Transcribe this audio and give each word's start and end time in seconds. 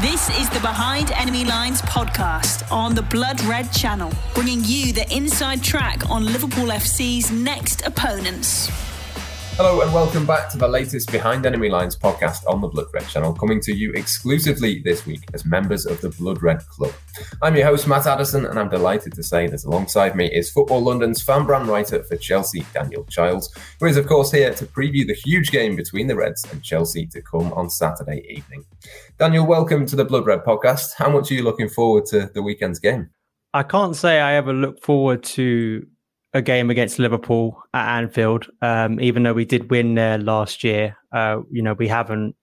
This 0.00 0.30
is 0.40 0.48
the 0.48 0.60
Behind 0.60 1.10
Enemy 1.12 1.44
Lines 1.44 1.82
podcast 1.82 2.72
on 2.72 2.94
the 2.94 3.02
Blood 3.02 3.38
Red 3.42 3.70
channel, 3.70 4.10
bringing 4.32 4.64
you 4.64 4.94
the 4.94 5.04
inside 5.14 5.62
track 5.62 6.08
on 6.08 6.24
Liverpool 6.24 6.68
FC's 6.68 7.30
next 7.30 7.86
opponents. 7.86 8.70
Hello 9.62 9.82
and 9.82 9.92
welcome 9.92 10.24
back 10.24 10.48
to 10.48 10.56
the 10.56 10.66
latest 10.66 11.12
Behind 11.12 11.44
Enemy 11.44 11.68
Lines 11.68 11.94
podcast 11.94 12.48
on 12.48 12.62
the 12.62 12.66
Blood 12.66 12.86
Red 12.94 13.06
channel, 13.06 13.34
coming 13.34 13.60
to 13.60 13.76
you 13.76 13.92
exclusively 13.92 14.78
this 14.78 15.04
week 15.04 15.20
as 15.34 15.44
members 15.44 15.84
of 15.84 16.00
the 16.00 16.08
Blood 16.08 16.42
Red 16.42 16.66
Club. 16.68 16.94
I'm 17.42 17.54
your 17.54 17.66
host, 17.66 17.86
Matt 17.86 18.06
Addison, 18.06 18.46
and 18.46 18.58
I'm 18.58 18.70
delighted 18.70 19.12
to 19.12 19.22
say 19.22 19.48
that 19.48 19.64
alongside 19.64 20.16
me 20.16 20.32
is 20.32 20.50
Football 20.50 20.80
London's 20.80 21.20
fan 21.20 21.44
brand 21.44 21.68
writer 21.68 22.02
for 22.04 22.16
Chelsea, 22.16 22.64
Daniel 22.72 23.04
Childs, 23.10 23.54
who 23.80 23.84
is, 23.84 23.98
of 23.98 24.06
course, 24.06 24.32
here 24.32 24.54
to 24.54 24.64
preview 24.64 25.06
the 25.06 25.12
huge 25.12 25.50
game 25.50 25.76
between 25.76 26.06
the 26.06 26.16
Reds 26.16 26.46
and 26.50 26.62
Chelsea 26.62 27.04
to 27.08 27.20
come 27.20 27.52
on 27.52 27.68
Saturday 27.68 28.24
evening. 28.30 28.64
Daniel, 29.18 29.46
welcome 29.46 29.84
to 29.84 29.94
the 29.94 30.06
Blood 30.06 30.24
Red 30.24 30.42
podcast. 30.42 30.94
How 30.96 31.10
much 31.10 31.30
are 31.30 31.34
you 31.34 31.42
looking 31.42 31.68
forward 31.68 32.06
to 32.06 32.30
the 32.32 32.40
weekend's 32.40 32.78
game? 32.78 33.10
I 33.52 33.64
can't 33.64 33.94
say 33.94 34.20
I 34.22 34.36
ever 34.36 34.54
look 34.54 34.80
forward 34.80 35.22
to 35.24 35.86
a 36.32 36.42
game 36.42 36.70
against 36.70 36.98
Liverpool 36.98 37.62
at 37.74 37.98
Anfield. 37.98 38.48
Um, 38.62 39.00
even 39.00 39.22
though 39.22 39.32
we 39.32 39.44
did 39.44 39.70
win 39.70 39.94
there 39.94 40.18
last 40.18 40.62
year, 40.62 40.96
uh, 41.12 41.40
you 41.50 41.62
know, 41.62 41.74
we 41.74 41.88
haven't 41.88 42.36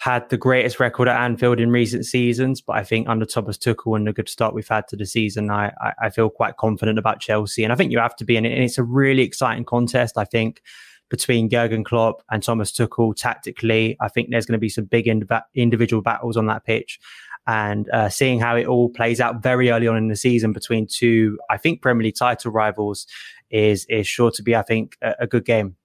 had 0.00 0.28
the 0.30 0.36
greatest 0.36 0.80
record 0.80 1.08
at 1.08 1.20
Anfield 1.20 1.60
in 1.60 1.70
recent 1.70 2.06
seasons. 2.06 2.60
But 2.60 2.76
I 2.76 2.84
think 2.84 3.08
under 3.08 3.26
Thomas 3.26 3.58
Tuchel 3.58 3.96
and 3.96 4.06
the 4.06 4.12
good 4.12 4.28
start 4.28 4.54
we've 4.54 4.66
had 4.66 4.88
to 4.88 4.96
the 4.96 5.06
season, 5.06 5.50
I, 5.50 5.72
I, 5.80 5.92
I 6.02 6.10
feel 6.10 6.30
quite 6.30 6.56
confident 6.56 6.98
about 6.98 7.20
Chelsea. 7.20 7.64
And 7.64 7.72
I 7.72 7.76
think 7.76 7.92
you 7.92 7.98
have 7.98 8.16
to 8.16 8.24
be 8.24 8.36
in 8.36 8.46
it. 8.46 8.52
And 8.52 8.64
it's 8.64 8.78
a 8.78 8.82
really 8.82 9.22
exciting 9.22 9.64
contest. 9.64 10.16
I 10.16 10.24
think 10.24 10.62
between 11.10 11.50
Jurgen 11.50 11.84
Klopp 11.84 12.22
and 12.30 12.42
Thomas 12.42 12.72
Tuchel 12.72 13.14
tactically, 13.14 13.96
I 14.00 14.08
think 14.08 14.30
there's 14.30 14.46
going 14.46 14.54
to 14.54 14.58
be 14.58 14.68
some 14.68 14.84
big 14.84 15.06
indiv- 15.06 15.42
individual 15.54 16.02
battles 16.02 16.36
on 16.36 16.46
that 16.46 16.64
pitch 16.64 16.98
and 17.46 17.88
uh, 17.90 18.08
seeing 18.08 18.40
how 18.40 18.56
it 18.56 18.66
all 18.66 18.88
plays 18.90 19.20
out 19.20 19.42
very 19.42 19.70
early 19.70 19.88
on 19.88 19.96
in 19.96 20.08
the 20.08 20.16
season 20.16 20.52
between 20.52 20.86
two, 20.86 21.38
I 21.48 21.56
think 21.56 21.82
Premier 21.82 22.04
League 22.04 22.16
title 22.16 22.52
rivals 22.52 23.06
is 23.50 23.86
is 23.88 24.06
sure 24.06 24.30
to 24.32 24.42
be, 24.42 24.54
I 24.54 24.62
think, 24.62 24.96
a, 25.02 25.14
a 25.20 25.26
good 25.26 25.44
game. 25.44 25.76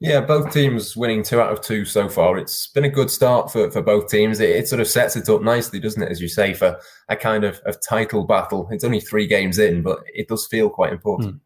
Yeah, 0.00 0.20
both 0.20 0.52
teams 0.52 0.96
winning 0.96 1.22
two 1.22 1.40
out 1.40 1.52
of 1.52 1.60
two 1.60 1.84
so 1.84 2.08
far. 2.08 2.38
It's 2.38 2.68
been 2.68 2.84
a 2.84 2.88
good 2.88 3.10
start 3.10 3.50
for, 3.50 3.70
for 3.70 3.82
both 3.82 4.08
teams. 4.08 4.40
It, 4.40 4.50
it, 4.50 4.68
sort 4.68 4.80
of 4.80 4.86
sets 4.86 5.16
it 5.16 5.28
up 5.28 5.42
nicely, 5.42 5.80
doesn't 5.80 6.02
it, 6.02 6.10
as 6.10 6.20
you 6.20 6.28
say, 6.28 6.54
for 6.54 6.78
a 7.08 7.16
kind 7.16 7.44
of, 7.44 7.60
of 7.66 7.76
title 7.86 8.24
battle. 8.24 8.68
It's 8.70 8.84
only 8.84 9.00
three 9.00 9.26
games 9.26 9.58
in, 9.58 9.82
but 9.82 9.98
it 10.06 10.28
does 10.28 10.46
feel 10.46 10.70
quite 10.70 10.92
important. 10.92 11.36
Mm. 11.36 11.40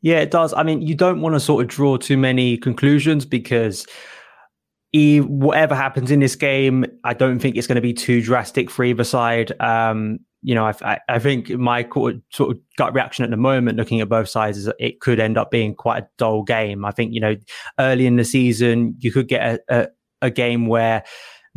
Yeah, 0.00 0.20
it 0.20 0.30
does. 0.30 0.52
I 0.52 0.62
mean, 0.62 0.82
you 0.82 0.94
don't 0.94 1.20
want 1.20 1.34
to 1.34 1.40
sort 1.40 1.62
of 1.62 1.68
draw 1.68 1.96
too 1.96 2.16
many 2.16 2.56
conclusions 2.56 3.24
because 3.24 3.86
he, 4.92 5.20
whatever 5.20 5.74
happens 5.74 6.10
in 6.10 6.20
this 6.20 6.36
game, 6.36 6.86
I 7.04 7.14
don't 7.14 7.38
think 7.38 7.56
it's 7.56 7.66
going 7.66 7.76
to 7.76 7.82
be 7.82 7.92
too 7.92 8.22
drastic 8.22 8.70
for 8.70 8.84
either 8.84 9.04
side. 9.04 9.52
Um, 9.60 10.20
you 10.42 10.54
know, 10.54 10.66
I, 10.66 11.00
I, 11.08 11.18
think 11.18 11.50
my 11.50 11.88
sort 12.30 12.52
of 12.52 12.58
gut 12.76 12.94
reaction 12.94 13.24
at 13.24 13.30
the 13.30 13.36
moment, 13.36 13.76
looking 13.76 14.00
at 14.00 14.08
both 14.08 14.28
sides, 14.28 14.58
is 14.58 14.70
it 14.78 15.00
could 15.00 15.18
end 15.18 15.36
up 15.36 15.50
being 15.50 15.74
quite 15.74 16.04
a 16.04 16.08
dull 16.18 16.44
game. 16.44 16.84
I 16.84 16.92
think 16.92 17.12
you 17.12 17.20
know, 17.20 17.34
early 17.80 18.06
in 18.06 18.16
the 18.16 18.24
season, 18.24 18.94
you 19.00 19.10
could 19.10 19.26
get 19.26 19.60
a, 19.68 19.76
a, 19.80 19.88
a 20.22 20.30
game 20.30 20.66
where 20.66 21.02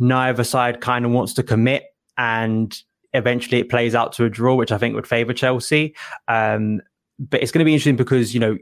neither 0.00 0.42
side 0.42 0.80
kind 0.80 1.04
of 1.04 1.12
wants 1.12 1.34
to 1.34 1.44
commit, 1.44 1.84
and 2.18 2.76
eventually 3.12 3.60
it 3.60 3.70
plays 3.70 3.94
out 3.94 4.12
to 4.14 4.24
a 4.24 4.30
draw, 4.30 4.56
which 4.56 4.72
I 4.72 4.78
think 4.78 4.96
would 4.96 5.06
favour 5.06 5.32
Chelsea. 5.32 5.94
Um, 6.26 6.80
but 7.20 7.42
it's 7.42 7.52
going 7.52 7.60
to 7.60 7.64
be 7.64 7.74
interesting 7.74 7.96
because 7.96 8.34
you 8.34 8.40
know 8.40 8.56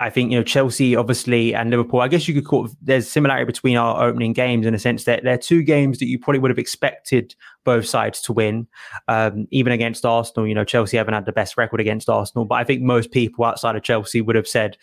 I 0.00 0.10
think 0.10 0.32
you 0.32 0.38
know 0.38 0.42
Chelsea, 0.42 0.96
obviously, 0.96 1.54
and 1.54 1.70
Liverpool. 1.70 2.00
I 2.00 2.08
guess 2.08 2.26
you 2.26 2.34
could 2.34 2.46
call 2.46 2.66
it, 2.66 2.72
there's 2.82 3.08
similarity 3.08 3.44
between 3.44 3.76
our 3.76 4.02
opening 4.02 4.32
games 4.32 4.66
in 4.66 4.74
a 4.74 4.78
sense 4.78 5.04
that 5.04 5.22
they're 5.22 5.38
two 5.38 5.62
games 5.62 5.98
that 5.98 6.06
you 6.06 6.18
probably 6.18 6.40
would 6.40 6.50
have 6.50 6.58
expected 6.58 7.34
both 7.64 7.86
sides 7.86 8.20
to 8.22 8.32
win, 8.32 8.66
um, 9.06 9.46
even 9.50 9.72
against 9.72 10.04
Arsenal. 10.04 10.48
You 10.48 10.54
know, 10.54 10.64
Chelsea 10.64 10.96
haven't 10.96 11.14
had 11.14 11.26
the 11.26 11.32
best 11.32 11.56
record 11.56 11.80
against 11.80 12.08
Arsenal, 12.08 12.44
but 12.44 12.56
I 12.56 12.64
think 12.64 12.82
most 12.82 13.12
people 13.12 13.44
outside 13.44 13.76
of 13.76 13.82
Chelsea 13.84 14.20
would 14.20 14.36
have 14.36 14.48
said 14.48 14.76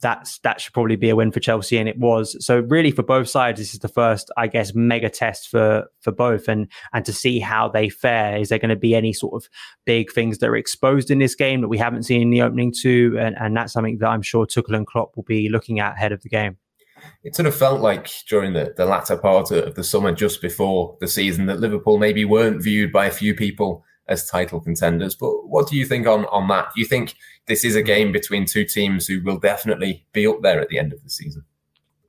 that's 0.00 0.38
that 0.40 0.60
should 0.60 0.72
probably 0.72 0.96
be 0.96 1.10
a 1.10 1.16
win 1.16 1.30
for 1.30 1.40
Chelsea, 1.40 1.78
and 1.78 1.88
it 1.88 1.98
was. 1.98 2.36
So 2.44 2.60
really, 2.60 2.90
for 2.90 3.02
both 3.02 3.28
sides, 3.28 3.58
this 3.58 3.74
is 3.74 3.80
the 3.80 3.88
first, 3.88 4.30
I 4.36 4.46
guess, 4.46 4.74
mega 4.74 5.10
test 5.10 5.48
for 5.48 5.86
for 6.00 6.12
both, 6.12 6.48
and 6.48 6.68
and 6.92 7.04
to 7.04 7.12
see 7.12 7.38
how 7.38 7.68
they 7.68 7.88
fare. 7.88 8.36
Is 8.36 8.48
there 8.48 8.58
going 8.58 8.70
to 8.70 8.76
be 8.76 8.94
any 8.94 9.12
sort 9.12 9.34
of 9.34 9.48
big 9.84 10.12
things 10.12 10.38
that 10.38 10.48
are 10.48 10.56
exposed 10.56 11.10
in 11.10 11.18
this 11.18 11.34
game 11.34 11.60
that 11.60 11.68
we 11.68 11.78
haven't 11.78 12.04
seen 12.04 12.22
in 12.22 12.30
the 12.30 12.42
opening 12.42 12.72
two, 12.72 13.16
and 13.18 13.36
and 13.38 13.56
that's 13.56 13.72
something 13.72 13.98
that 13.98 14.08
I'm 14.08 14.22
sure 14.22 14.46
Tuchel 14.46 14.76
and 14.76 14.86
Klopp 14.86 15.16
will 15.16 15.24
be 15.24 15.48
looking 15.48 15.80
at 15.80 15.94
ahead 15.94 16.12
of 16.12 16.22
the 16.22 16.28
game. 16.28 16.56
It 17.22 17.34
sort 17.34 17.46
of 17.46 17.54
felt 17.54 17.80
like 17.80 18.10
during 18.28 18.52
the, 18.52 18.74
the 18.76 18.84
latter 18.84 19.16
part 19.16 19.50
of 19.50 19.74
the 19.74 19.84
summer, 19.84 20.12
just 20.12 20.42
before 20.42 20.96
the 21.00 21.08
season, 21.08 21.46
that 21.46 21.60
Liverpool 21.60 21.98
maybe 21.98 22.24
weren't 22.24 22.62
viewed 22.62 22.92
by 22.92 23.06
a 23.06 23.10
few 23.10 23.34
people 23.34 23.84
as 24.10 24.28
title 24.28 24.60
contenders. 24.60 25.14
But 25.14 25.48
what 25.48 25.68
do 25.68 25.76
you 25.76 25.86
think 25.86 26.06
on 26.06 26.26
on 26.26 26.48
that? 26.48 26.68
Do 26.74 26.80
you 26.80 26.86
think 26.86 27.14
this 27.46 27.64
is 27.64 27.76
a 27.76 27.82
game 27.82 28.12
between 28.12 28.44
two 28.44 28.64
teams 28.64 29.06
who 29.06 29.22
will 29.22 29.38
definitely 29.38 30.04
be 30.12 30.26
up 30.26 30.42
there 30.42 30.60
at 30.60 30.68
the 30.68 30.78
end 30.78 30.92
of 30.92 31.02
the 31.02 31.10
season? 31.10 31.44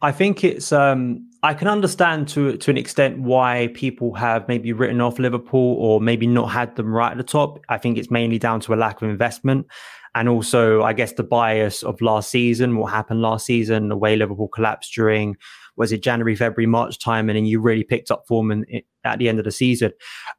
I 0.01 0.11
think 0.11 0.43
it's. 0.43 0.71
Um, 0.71 1.27
I 1.43 1.53
can 1.53 1.67
understand 1.67 2.27
to 2.29 2.57
to 2.57 2.71
an 2.71 2.77
extent 2.77 3.19
why 3.19 3.69
people 3.73 4.13
have 4.15 4.47
maybe 4.47 4.73
written 4.73 4.99
off 4.99 5.19
Liverpool 5.19 5.75
or 5.79 6.01
maybe 6.01 6.27
not 6.27 6.47
had 6.47 6.75
them 6.75 6.93
right 6.93 7.11
at 7.11 7.17
the 7.17 7.23
top. 7.23 7.59
I 7.69 7.77
think 7.77 7.97
it's 7.97 8.11
mainly 8.11 8.39
down 8.39 8.59
to 8.61 8.73
a 8.73 8.75
lack 8.75 9.01
of 9.01 9.09
investment, 9.09 9.67
and 10.15 10.27
also 10.27 10.81
I 10.81 10.93
guess 10.93 11.13
the 11.13 11.23
bias 11.23 11.83
of 11.83 12.01
last 12.01 12.31
season, 12.31 12.77
what 12.77 12.91
happened 12.91 13.21
last 13.21 13.45
season, 13.45 13.89
the 13.89 13.97
way 13.97 14.15
Liverpool 14.15 14.47
collapsed 14.47 14.93
during 14.93 15.37
was 15.77 15.91
it 15.91 16.03
January, 16.03 16.35
February, 16.35 16.67
March 16.67 16.99
time, 16.99 17.29
and 17.29 17.37
then 17.37 17.45
you 17.45 17.59
really 17.59 17.83
picked 17.83 18.11
up 18.11 18.23
form 18.27 18.51
in, 18.51 18.63
in, 18.65 18.81
at 19.03 19.19
the 19.19 19.29
end 19.29 19.39
of 19.39 19.45
the 19.45 19.51
season. 19.51 19.91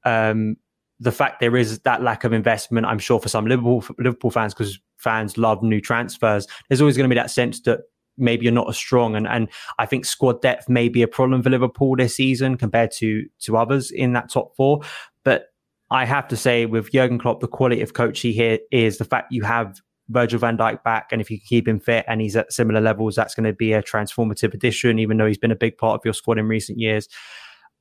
Um, 0.04 0.56
the 1.02 1.12
fact 1.12 1.40
there 1.40 1.56
is 1.56 1.80
that 1.80 2.02
lack 2.02 2.22
of 2.24 2.32
investment, 2.32 2.86
I'm 2.86 2.98
sure 2.98 3.18
for 3.18 3.28
some 3.28 3.46
Liverpool 3.46 3.84
Liverpool 3.98 4.30
fans, 4.30 4.54
because 4.54 4.78
fans 4.98 5.36
love 5.36 5.62
new 5.62 5.80
transfers, 5.80 6.46
there's 6.68 6.80
always 6.80 6.96
going 6.96 7.08
to 7.08 7.14
be 7.14 7.18
that 7.18 7.30
sense 7.30 7.60
that 7.62 7.80
maybe 8.16 8.44
you're 8.44 8.52
not 8.52 8.68
as 8.68 8.76
strong. 8.76 9.16
And 9.16 9.26
and 9.26 9.48
I 9.78 9.86
think 9.86 10.04
squad 10.04 10.40
depth 10.42 10.68
may 10.68 10.88
be 10.88 11.02
a 11.02 11.08
problem 11.08 11.42
for 11.42 11.50
Liverpool 11.50 11.96
this 11.96 12.14
season 12.14 12.56
compared 12.56 12.92
to 12.98 13.24
to 13.40 13.56
others 13.56 13.90
in 13.90 14.12
that 14.12 14.30
top 14.30 14.54
four. 14.56 14.82
But 15.24 15.46
I 15.90 16.04
have 16.04 16.28
to 16.28 16.36
say, 16.36 16.66
with 16.66 16.92
Jurgen 16.92 17.18
Klopp, 17.18 17.40
the 17.40 17.48
quality 17.48 17.82
of 17.82 17.94
coach 17.94 18.20
he 18.20 18.32
here 18.32 18.58
is 18.70 18.98
the 18.98 19.04
fact 19.04 19.32
you 19.32 19.42
have 19.42 19.80
Virgil 20.08 20.38
van 20.38 20.56
Dijk 20.56 20.82
back, 20.84 21.08
and 21.10 21.20
if 21.20 21.30
you 21.30 21.38
keep 21.38 21.66
him 21.66 21.80
fit 21.80 22.04
and 22.06 22.20
he's 22.20 22.36
at 22.36 22.52
similar 22.52 22.80
levels, 22.80 23.16
that's 23.16 23.34
going 23.34 23.46
to 23.46 23.52
be 23.52 23.72
a 23.72 23.82
transformative 23.82 24.54
addition, 24.54 24.98
even 24.98 25.16
though 25.16 25.26
he's 25.26 25.38
been 25.38 25.50
a 25.50 25.56
big 25.56 25.76
part 25.78 25.94
of 25.94 26.04
your 26.04 26.14
squad 26.14 26.38
in 26.38 26.46
recent 26.46 26.78
years. 26.78 27.08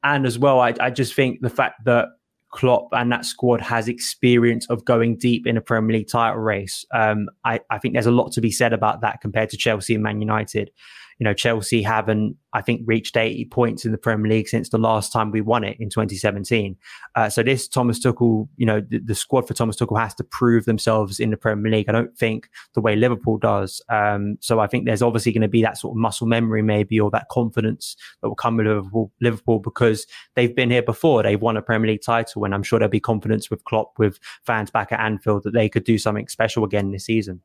And 0.03 0.25
as 0.25 0.39
well, 0.39 0.59
I, 0.59 0.73
I 0.79 0.89
just 0.89 1.13
think 1.13 1.41
the 1.41 1.49
fact 1.49 1.85
that 1.85 2.07
Klopp 2.51 2.89
and 2.91 3.11
that 3.11 3.25
squad 3.25 3.61
has 3.61 3.87
experience 3.87 4.69
of 4.69 4.85
going 4.85 5.17
deep 5.17 5.47
in 5.47 5.57
a 5.57 5.61
Premier 5.61 5.97
League 5.97 6.09
title 6.09 6.39
race. 6.39 6.85
Um, 6.93 7.29
I, 7.45 7.61
I 7.69 7.77
think 7.77 7.93
there's 7.93 8.05
a 8.05 8.11
lot 8.11 8.31
to 8.33 8.41
be 8.41 8.51
said 8.51 8.73
about 8.73 9.01
that 9.01 9.21
compared 9.21 9.49
to 9.51 9.57
Chelsea 9.57 9.95
and 9.95 10.03
Man 10.03 10.19
United 10.19 10.71
you 11.19 11.23
know, 11.23 11.33
Chelsea 11.33 11.81
haven't, 11.81 12.35
I 12.53 12.61
think, 12.61 12.81
reached 12.85 13.17
80 13.17 13.45
points 13.45 13.85
in 13.85 13.91
the 13.91 13.97
Premier 13.97 14.31
League 14.31 14.47
since 14.47 14.69
the 14.69 14.77
last 14.77 15.11
time 15.11 15.31
we 15.31 15.41
won 15.41 15.63
it 15.63 15.77
in 15.79 15.89
2017. 15.89 16.75
Uh, 17.15 17.29
so 17.29 17.43
this 17.43 17.67
Thomas 17.67 17.99
Tuchel, 17.99 18.47
you 18.57 18.65
know, 18.65 18.81
the, 18.81 18.99
the, 18.99 19.15
squad 19.15 19.47
for 19.47 19.53
Thomas 19.53 19.75
Tuchel 19.77 19.99
has 19.99 20.13
to 20.15 20.23
prove 20.23 20.65
themselves 20.65 21.19
in 21.19 21.29
the 21.29 21.37
Premier 21.37 21.71
League. 21.71 21.89
I 21.89 21.91
don't 21.91 22.17
think 22.17 22.49
the 22.73 22.81
way 22.81 22.95
Liverpool 22.95 23.37
does. 23.37 23.81
Um, 23.89 24.37
so 24.41 24.59
I 24.59 24.67
think 24.67 24.85
there's 24.85 25.01
obviously 25.01 25.31
going 25.31 25.41
to 25.41 25.47
be 25.47 25.61
that 25.61 25.77
sort 25.77 25.93
of 25.93 25.97
muscle 25.97 26.27
memory, 26.27 26.61
maybe, 26.61 26.99
or 26.99 27.11
that 27.11 27.29
confidence 27.29 27.95
that 28.21 28.29
will 28.29 28.35
come 28.35 28.57
with 28.57 28.67
Liverpool, 28.67 29.11
Liverpool 29.21 29.59
because 29.59 30.07
they've 30.35 30.55
been 30.55 30.71
here 30.71 30.83
before. 30.83 31.23
They've 31.23 31.41
won 31.41 31.57
a 31.57 31.61
Premier 31.61 31.91
League 31.91 32.03
title, 32.03 32.45
and 32.45 32.53
I'm 32.53 32.63
sure 32.63 32.79
there'll 32.79 32.89
be 32.89 32.99
confidence 32.99 33.49
with 33.49 33.63
Klopp, 33.65 33.93
with 33.97 34.19
fans 34.45 34.71
back 34.71 34.91
at 34.91 34.99
Anfield, 34.99 35.43
that 35.43 35.53
they 35.53 35.69
could 35.69 35.83
do 35.83 35.97
something 35.97 36.27
special 36.27 36.63
again 36.63 36.91
this 36.91 37.05
season. 37.05 37.41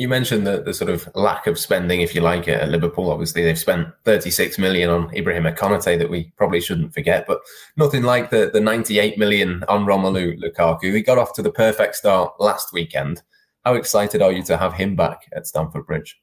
You 0.00 0.08
mentioned 0.08 0.46
the, 0.46 0.62
the 0.62 0.72
sort 0.72 0.88
of 0.88 1.10
lack 1.14 1.46
of 1.46 1.58
spending, 1.58 2.00
if 2.00 2.14
you 2.14 2.22
like, 2.22 2.48
at 2.48 2.70
Liverpool. 2.70 3.10
Obviously, 3.10 3.42
they've 3.42 3.58
spent 3.58 3.88
36 4.06 4.58
million 4.58 4.88
on 4.88 5.14
Ibrahim 5.14 5.44
Konate 5.54 5.98
that 5.98 6.08
we 6.08 6.32
probably 6.38 6.62
shouldn't 6.62 6.94
forget, 6.94 7.26
but 7.26 7.42
nothing 7.76 8.04
like 8.04 8.30
the, 8.30 8.48
the 8.50 8.62
98 8.62 9.18
million 9.18 9.62
on 9.68 9.84
Romelu 9.84 10.42
Lukaku. 10.42 10.94
He 10.94 11.02
got 11.02 11.18
off 11.18 11.34
to 11.34 11.42
the 11.42 11.52
perfect 11.52 11.96
start 11.96 12.32
last 12.40 12.72
weekend. 12.72 13.20
How 13.66 13.74
excited 13.74 14.22
are 14.22 14.32
you 14.32 14.42
to 14.44 14.56
have 14.56 14.72
him 14.72 14.96
back 14.96 15.28
at 15.36 15.46
Stamford 15.46 15.84
Bridge? 15.84 16.18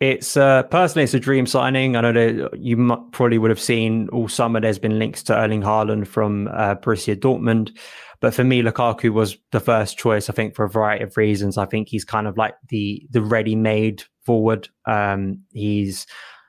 It's 0.00 0.36
uh, 0.36 0.62
personally, 0.64 1.04
it's 1.04 1.14
a 1.14 1.20
dream 1.20 1.46
signing. 1.46 1.96
I 1.96 2.00
know 2.02 2.12
that 2.12 2.56
you 2.56 3.08
probably 3.10 3.38
would 3.38 3.50
have 3.50 3.60
seen 3.60 4.08
all 4.10 4.28
summer. 4.28 4.60
There's 4.60 4.78
been 4.78 4.98
links 4.98 5.24
to 5.24 5.36
Erling 5.36 5.62
Haaland 5.62 6.06
from 6.06 6.48
uh, 6.48 6.76
Borussia 6.76 7.16
Dortmund. 7.16 7.76
But 8.20 8.32
for 8.34 8.44
me, 8.44 8.62
Lukaku 8.62 9.10
was 9.10 9.36
the 9.50 9.60
first 9.60 9.98
choice. 9.98 10.28
I 10.28 10.32
think 10.32 10.54
for 10.54 10.64
a 10.64 10.68
variety 10.68 11.04
of 11.04 11.16
reasons. 11.16 11.58
I 11.58 11.66
think 11.66 11.88
he's 11.88 12.04
kind 12.04 12.28
of 12.28 12.36
like 12.36 12.54
the 12.68 13.06
the 13.10 13.22
ready 13.22 13.56
made 13.56 14.04
forward. 14.24 14.68
Um, 14.86 15.40
he's 15.52 16.06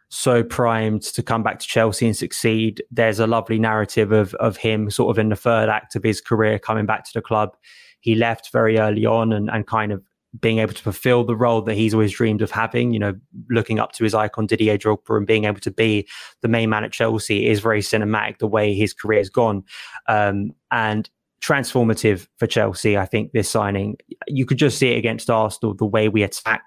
so 0.09 0.43
primed 0.43 1.03
to 1.03 1.23
come 1.23 1.43
back 1.43 1.59
to 1.59 1.67
Chelsea 1.67 2.05
and 2.05 2.17
succeed. 2.17 2.83
There's 2.91 3.19
a 3.19 3.27
lovely 3.27 3.57
narrative 3.57 4.11
of 4.11 4.35
of 4.35 4.57
him 4.57 4.91
sort 4.91 5.15
of 5.15 5.19
in 5.19 5.29
the 5.29 5.35
third 5.35 5.69
act 5.69 5.95
of 5.95 6.03
his 6.03 6.21
career 6.21 6.59
coming 6.59 6.85
back 6.85 7.03
to 7.05 7.11
the 7.13 7.21
club. 7.21 7.55
He 8.01 8.15
left 8.15 8.51
very 8.51 8.79
early 8.79 9.05
on 9.05 9.33
and, 9.33 9.49
and 9.49 9.67
kind 9.67 9.91
of 9.91 10.03
being 10.39 10.59
able 10.59 10.73
to 10.73 10.83
fulfill 10.83 11.23
the 11.23 11.35
role 11.35 11.61
that 11.61 11.75
he's 11.75 11.93
always 11.93 12.11
dreamed 12.11 12.41
of 12.41 12.51
having, 12.51 12.93
you 12.93 12.99
know, 12.99 13.15
looking 13.49 13.79
up 13.79 13.91
to 13.93 14.03
his 14.03 14.13
icon 14.13 14.45
Didier 14.45 14.77
Drogba 14.77 15.17
and 15.17 15.25
being 15.25 15.45
able 15.45 15.59
to 15.61 15.71
be 15.71 16.07
the 16.41 16.47
main 16.47 16.69
man 16.69 16.83
at 16.83 16.91
Chelsea 16.91 17.47
is 17.47 17.59
very 17.59 17.81
cinematic 17.81 18.37
the 18.37 18.47
way 18.47 18.73
his 18.73 18.93
career 18.93 19.19
has 19.19 19.29
gone. 19.29 19.63
Um, 20.07 20.51
and 20.71 21.09
transformative 21.41 22.27
for 22.37 22.47
Chelsea, 22.47 22.97
I 22.97 23.05
think 23.05 23.31
this 23.31 23.49
signing, 23.49 23.97
you 24.27 24.45
could 24.45 24.57
just 24.57 24.77
see 24.77 24.93
it 24.93 24.97
against 24.97 25.29
Arsenal, 25.29 25.73
the 25.73 25.85
way 25.85 26.09
we 26.09 26.23
attack 26.23 26.63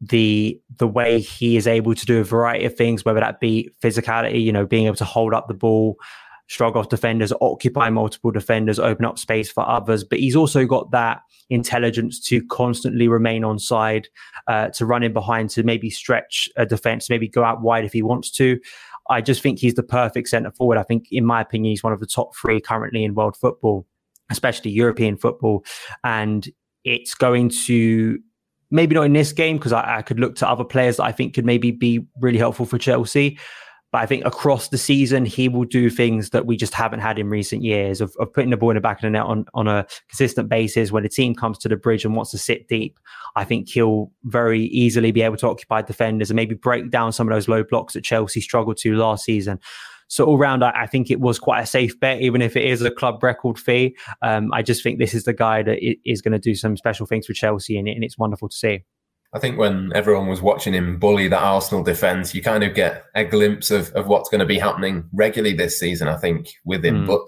the 0.00 0.60
the 0.76 0.86
way 0.86 1.18
he 1.20 1.56
is 1.56 1.66
able 1.66 1.92
to 1.94 2.06
do 2.06 2.20
a 2.20 2.24
variety 2.24 2.64
of 2.64 2.76
things, 2.76 3.04
whether 3.04 3.20
that 3.20 3.40
be 3.40 3.68
physicality, 3.82 4.40
you 4.42 4.52
know, 4.52 4.64
being 4.64 4.86
able 4.86 4.96
to 4.96 5.04
hold 5.04 5.34
up 5.34 5.48
the 5.48 5.54
ball, 5.54 5.96
shrug 6.48 6.76
off 6.76 6.88
defenders, 6.88 7.32
occupy 7.40 7.88
multiple 7.90 8.30
defenders, 8.30 8.78
open 8.78 9.04
up 9.04 9.18
space 9.18 9.50
for 9.50 9.68
others. 9.68 10.02
But 10.02 10.18
he's 10.18 10.34
also 10.34 10.66
got 10.66 10.90
that 10.90 11.20
intelligence 11.50 12.20
to 12.20 12.44
constantly 12.46 13.06
remain 13.06 13.44
on 13.44 13.58
side, 13.58 14.08
uh, 14.48 14.68
to 14.70 14.84
run 14.84 15.02
in 15.02 15.12
behind, 15.12 15.50
to 15.50 15.62
maybe 15.62 15.90
stretch 15.90 16.48
a 16.56 16.66
defense, 16.66 17.08
maybe 17.08 17.28
go 17.28 17.44
out 17.44 17.62
wide 17.62 17.84
if 17.84 17.92
he 17.92 18.02
wants 18.02 18.30
to. 18.32 18.58
I 19.10 19.20
just 19.20 19.42
think 19.42 19.58
he's 19.58 19.74
the 19.74 19.82
perfect 19.82 20.28
centre 20.28 20.50
forward. 20.50 20.78
I 20.78 20.82
think, 20.82 21.06
in 21.10 21.24
my 21.24 21.40
opinion, 21.40 21.70
he's 21.70 21.84
one 21.84 21.92
of 21.92 22.00
the 22.00 22.06
top 22.06 22.34
three 22.36 22.60
currently 22.60 23.04
in 23.04 23.14
world 23.14 23.36
football, 23.36 23.86
especially 24.30 24.70
European 24.70 25.16
football. 25.16 25.64
And 26.04 26.48
it's 26.84 27.14
going 27.14 27.50
to 27.66 28.18
maybe 28.70 28.94
not 28.94 29.02
in 29.02 29.12
this 29.12 29.32
game 29.32 29.56
because 29.56 29.72
I, 29.72 29.98
I, 29.98 30.02
could 30.02 30.20
look 30.20 30.36
to 30.36 30.48
other 30.48 30.64
players 30.64 30.98
that 30.98 31.04
I 31.04 31.12
think 31.12 31.34
could 31.34 31.46
maybe 31.46 31.70
be 31.70 32.06
really 32.20 32.38
helpful 32.38 32.66
for 32.66 32.76
Chelsea. 32.76 33.38
But 33.90 34.02
I 34.02 34.06
think 34.06 34.24
across 34.26 34.68
the 34.68 34.76
season, 34.76 35.24
he 35.24 35.48
will 35.48 35.64
do 35.64 35.88
things 35.88 36.30
that 36.30 36.44
we 36.44 36.56
just 36.56 36.74
haven't 36.74 37.00
had 37.00 37.18
in 37.18 37.30
recent 37.30 37.62
years 37.62 38.02
of, 38.02 38.14
of 38.18 38.32
putting 38.32 38.50
the 38.50 38.56
ball 38.56 38.70
in 38.70 38.74
the 38.74 38.82
back 38.82 38.98
of 38.98 39.02
the 39.02 39.10
net 39.10 39.22
on, 39.22 39.46
on 39.54 39.66
a 39.66 39.86
consistent 40.08 40.48
basis. 40.50 40.92
When 40.92 41.04
the 41.04 41.08
team 41.08 41.34
comes 41.34 41.56
to 41.58 41.68
the 41.68 41.76
bridge 41.76 42.04
and 42.04 42.14
wants 42.14 42.30
to 42.32 42.38
sit 42.38 42.68
deep, 42.68 42.98
I 43.34 43.44
think 43.44 43.68
he'll 43.68 44.12
very 44.24 44.64
easily 44.64 45.10
be 45.10 45.22
able 45.22 45.38
to 45.38 45.48
occupy 45.48 45.82
defenders 45.82 46.28
and 46.30 46.36
maybe 46.36 46.54
break 46.54 46.90
down 46.90 47.12
some 47.12 47.28
of 47.28 47.34
those 47.34 47.48
low 47.48 47.64
blocks 47.64 47.94
that 47.94 48.04
Chelsea 48.04 48.42
struggled 48.42 48.76
to 48.78 48.94
last 48.94 49.24
season. 49.24 49.58
So 50.08 50.24
all 50.24 50.38
round, 50.38 50.64
I, 50.64 50.72
I, 50.74 50.86
think 50.86 51.10
it 51.10 51.20
was 51.20 51.38
quite 51.38 51.60
a 51.60 51.66
safe 51.66 51.98
bet, 52.00 52.20
even 52.20 52.40
if 52.40 52.56
it 52.56 52.64
is 52.64 52.80
a 52.82 52.90
club 52.90 53.22
record 53.22 53.58
fee. 53.58 53.94
Um, 54.22 54.50
I 54.54 54.62
just 54.62 54.82
think 54.82 54.98
this 54.98 55.12
is 55.14 55.24
the 55.24 55.34
guy 55.34 55.62
that 55.62 55.78
is 56.04 56.22
going 56.22 56.32
to 56.32 56.38
do 56.38 56.54
some 56.54 56.76
special 56.76 57.06
things 57.06 57.26
for 57.26 57.34
Chelsea, 57.34 57.78
and, 57.78 57.88
and 57.88 58.02
it's 58.02 58.18
wonderful 58.18 58.48
to 58.48 58.56
see. 58.56 58.84
I 59.34 59.38
think 59.38 59.58
when 59.58 59.92
everyone 59.94 60.26
was 60.26 60.40
watching 60.40 60.72
him 60.72 60.98
bully 60.98 61.28
that 61.28 61.42
Arsenal 61.42 61.84
defence, 61.84 62.34
you 62.34 62.42
kind 62.42 62.64
of 62.64 62.74
get 62.74 63.04
a 63.14 63.24
glimpse 63.24 63.70
of, 63.70 63.92
of 63.92 64.06
what's 64.06 64.30
going 64.30 64.40
to 64.40 64.46
be 64.46 64.58
happening 64.58 65.04
regularly 65.12 65.54
this 65.54 65.78
season, 65.78 66.08
I 66.08 66.16
think, 66.16 66.48
with 66.64 66.82
him. 66.82 67.04
Mm. 67.04 67.06
But 67.08 67.20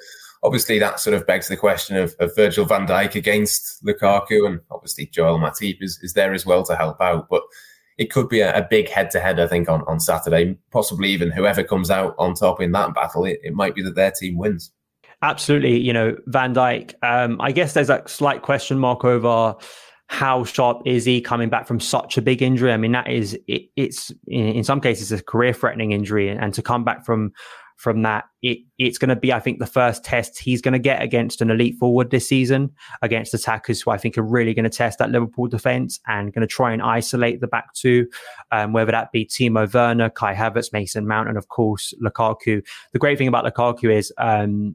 obviously, 0.43 0.79
that 0.79 0.99
sort 0.99 1.15
of 1.15 1.27
begs 1.27 1.49
the 1.49 1.59
question 1.59 1.97
of, 1.97 2.15
of 2.19 2.35
Virgil 2.35 2.65
van 2.65 2.87
Dijk 2.87 3.17
against 3.17 3.85
Lukaku, 3.85 4.47
and 4.47 4.61
obviously, 4.71 5.07
Joel 5.07 5.39
Matip 5.39 5.83
is, 5.83 5.99
is 6.03 6.15
there 6.15 6.33
as 6.33 6.47
well 6.47 6.65
to 6.65 6.77
help 6.77 7.01
out. 7.03 7.29
But 7.29 7.43
it 7.99 8.11
could 8.11 8.31
be 8.31 8.41
a, 8.41 8.57
a 8.57 8.67
big 8.69 8.89
head 8.89 9.11
to 9.11 9.21
head, 9.21 9.39
I 9.39 9.47
think, 9.47 9.69
on, 9.69 9.83
on 9.83 10.01
Saturday. 10.01 10.57
Possibly 10.71 11.11
even 11.11 11.31
whoever 11.31 11.63
comes 11.63 11.91
out 11.91 12.15
on 12.19 12.33
top 12.33 12.63
in 12.63 12.73
that 12.73 12.95
battle, 12.95 13.27
it, 13.27 13.41
it 13.43 13.53
might 13.53 13.75
be 13.75 13.83
that 13.83 13.95
their 13.95 14.11
team 14.11 14.39
wins. 14.39 14.73
Absolutely. 15.21 15.79
You 15.79 15.93
know, 15.93 16.17
Van 16.29 16.55
Dijk, 16.55 16.95
um, 17.03 17.39
I 17.43 17.53
guess 17.53 17.75
there's 17.75 17.91
a 17.91 18.03
slight 18.07 18.41
question 18.41 18.79
mark 18.79 19.05
over 19.05 19.55
how 20.11 20.43
sharp 20.43 20.83
is 20.87 21.05
he 21.05 21.21
coming 21.21 21.49
back 21.49 21.69
from 21.69 21.79
such 21.79 22.19
a 22.19 22.23
big 22.23 22.43
injury? 22.43 22.73
I 22.73 22.77
mean, 22.77 22.91
that 22.91 23.09
is, 23.09 23.39
it, 23.47 23.63
it's 23.77 24.13
in, 24.27 24.65
some 24.65 24.81
cases 24.81 25.13
a 25.13 25.23
career 25.23 25.53
threatening 25.53 25.93
injury. 25.93 26.29
And 26.29 26.53
to 26.55 26.63
come 26.63 26.83
back 26.83 27.07
from 27.07 27.33
from 27.77 28.03
that, 28.03 28.25
it, 28.43 28.59
it's 28.77 28.99
going 28.99 29.09
to 29.09 29.17
be, 29.17 29.33
I 29.33 29.39
think, 29.39 29.61
the 29.61 29.67
first 29.67 30.05
test 30.05 30.41
he's 30.41 30.61
going 30.61 30.73
to 30.73 30.81
get 30.81 31.01
against 31.01 31.41
an 31.41 31.49
elite 31.49 31.77
forward 31.79 32.11
this 32.11 32.29
season, 32.29 32.73
against 33.03 33.33
attackers 33.35 33.81
who 33.81 33.93
I 33.93 33.99
think 33.99 34.19
are 34.19 34.23
really 34.23 34.53
going 34.53 34.65
to 34.65 34.69
test 34.69 34.99
that 34.99 35.11
Liverpool 35.11 35.47
defense 35.47 36.01
and 36.09 36.33
going 36.33 36.47
to 36.47 36.53
try 36.53 36.73
and 36.73 36.83
isolate 36.83 37.41
the 37.41 37.47
back 37.47 37.73
two, 37.75 38.09
um, 38.51 38.73
whether 38.73 38.91
that 38.91 39.13
be 39.13 39.25
Timo 39.25 39.73
Werner, 39.73 40.11
Kai 40.11 40.35
Havertz, 40.35 40.73
Mason 40.73 41.07
Mount, 41.07 41.29
and 41.29 41.39
of 41.39 41.49
course, 41.49 41.95
Lukaku. 42.05 42.67
The 42.93 42.99
great 42.99 43.17
thing 43.17 43.29
about 43.29 43.45
Lukaku 43.45 43.95
is, 43.97 44.13
um, 44.19 44.75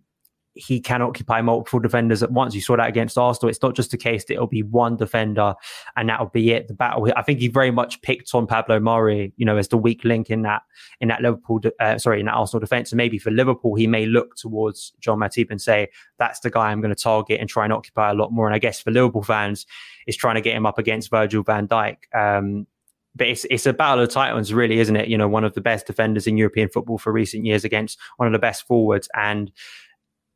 he 0.55 0.79
can 0.79 1.01
occupy 1.01 1.41
multiple 1.41 1.79
defenders 1.79 2.23
at 2.23 2.31
once. 2.31 2.55
You 2.55 2.61
saw 2.61 2.77
that 2.77 2.87
against 2.87 3.17
Arsenal. 3.17 3.49
It's 3.49 3.61
not 3.61 3.75
just 3.75 3.93
a 3.93 3.97
case 3.97 4.25
that 4.25 4.33
it'll 4.33 4.47
be 4.47 4.63
one 4.63 4.95
defender 4.95 5.53
and 5.95 6.09
that'll 6.09 6.27
be 6.27 6.51
it. 6.51 6.67
The 6.67 6.73
battle. 6.73 7.07
I 7.15 7.21
think 7.21 7.39
he 7.39 7.49
very 7.49 7.71
much 7.71 8.01
picked 8.01 8.33
on 8.33 8.47
Pablo 8.47 8.79
Mari, 8.79 9.33
you 9.35 9.45
know, 9.45 9.57
as 9.57 9.67
the 9.67 9.77
weak 9.77 10.03
link 10.03 10.29
in 10.29 10.43
that 10.43 10.63
in 11.01 11.09
that 11.09 11.21
Liverpool, 11.21 11.61
uh, 11.79 11.97
sorry, 11.97 12.19
in 12.21 12.25
that 12.27 12.33
Arsenal 12.33 12.61
defense. 12.61 12.91
And 12.91 12.97
maybe 12.97 13.17
for 13.17 13.31
Liverpool, 13.31 13.75
he 13.75 13.85
may 13.85 14.05
look 14.05 14.35
towards 14.35 14.93
John 14.99 15.19
Matip 15.19 15.51
and 15.51 15.61
say, 15.61 15.89
"That's 16.17 16.39
the 16.39 16.49
guy 16.49 16.71
I'm 16.71 16.81
going 16.81 16.95
to 16.95 17.01
target 17.01 17.39
and 17.39 17.49
try 17.49 17.65
and 17.65 17.73
occupy 17.73 18.11
a 18.11 18.13
lot 18.15 18.31
more." 18.31 18.47
And 18.47 18.55
I 18.55 18.59
guess 18.59 18.79
for 18.79 18.91
Liverpool 18.91 19.23
fans, 19.23 19.65
is 20.07 20.15
trying 20.15 20.35
to 20.35 20.41
get 20.41 20.55
him 20.55 20.65
up 20.65 20.77
against 20.77 21.09
Virgil 21.09 21.43
Van 21.43 21.67
Dijk. 21.67 21.97
Um, 22.13 22.67
but 23.15 23.27
it's 23.27 23.45
it's 23.49 23.65
a 23.65 23.73
battle 23.73 24.03
of 24.03 24.09
titans, 24.09 24.53
really, 24.53 24.79
isn't 24.79 24.95
it? 24.95 25.07
You 25.07 25.17
know, 25.17 25.27
one 25.27 25.45
of 25.45 25.53
the 25.53 25.61
best 25.61 25.87
defenders 25.87 26.27
in 26.27 26.37
European 26.37 26.69
football 26.69 26.97
for 26.97 27.13
recent 27.13 27.45
years 27.45 27.63
against 27.63 27.97
one 28.17 28.27
of 28.27 28.33
the 28.33 28.39
best 28.39 28.67
forwards, 28.67 29.07
and 29.15 29.51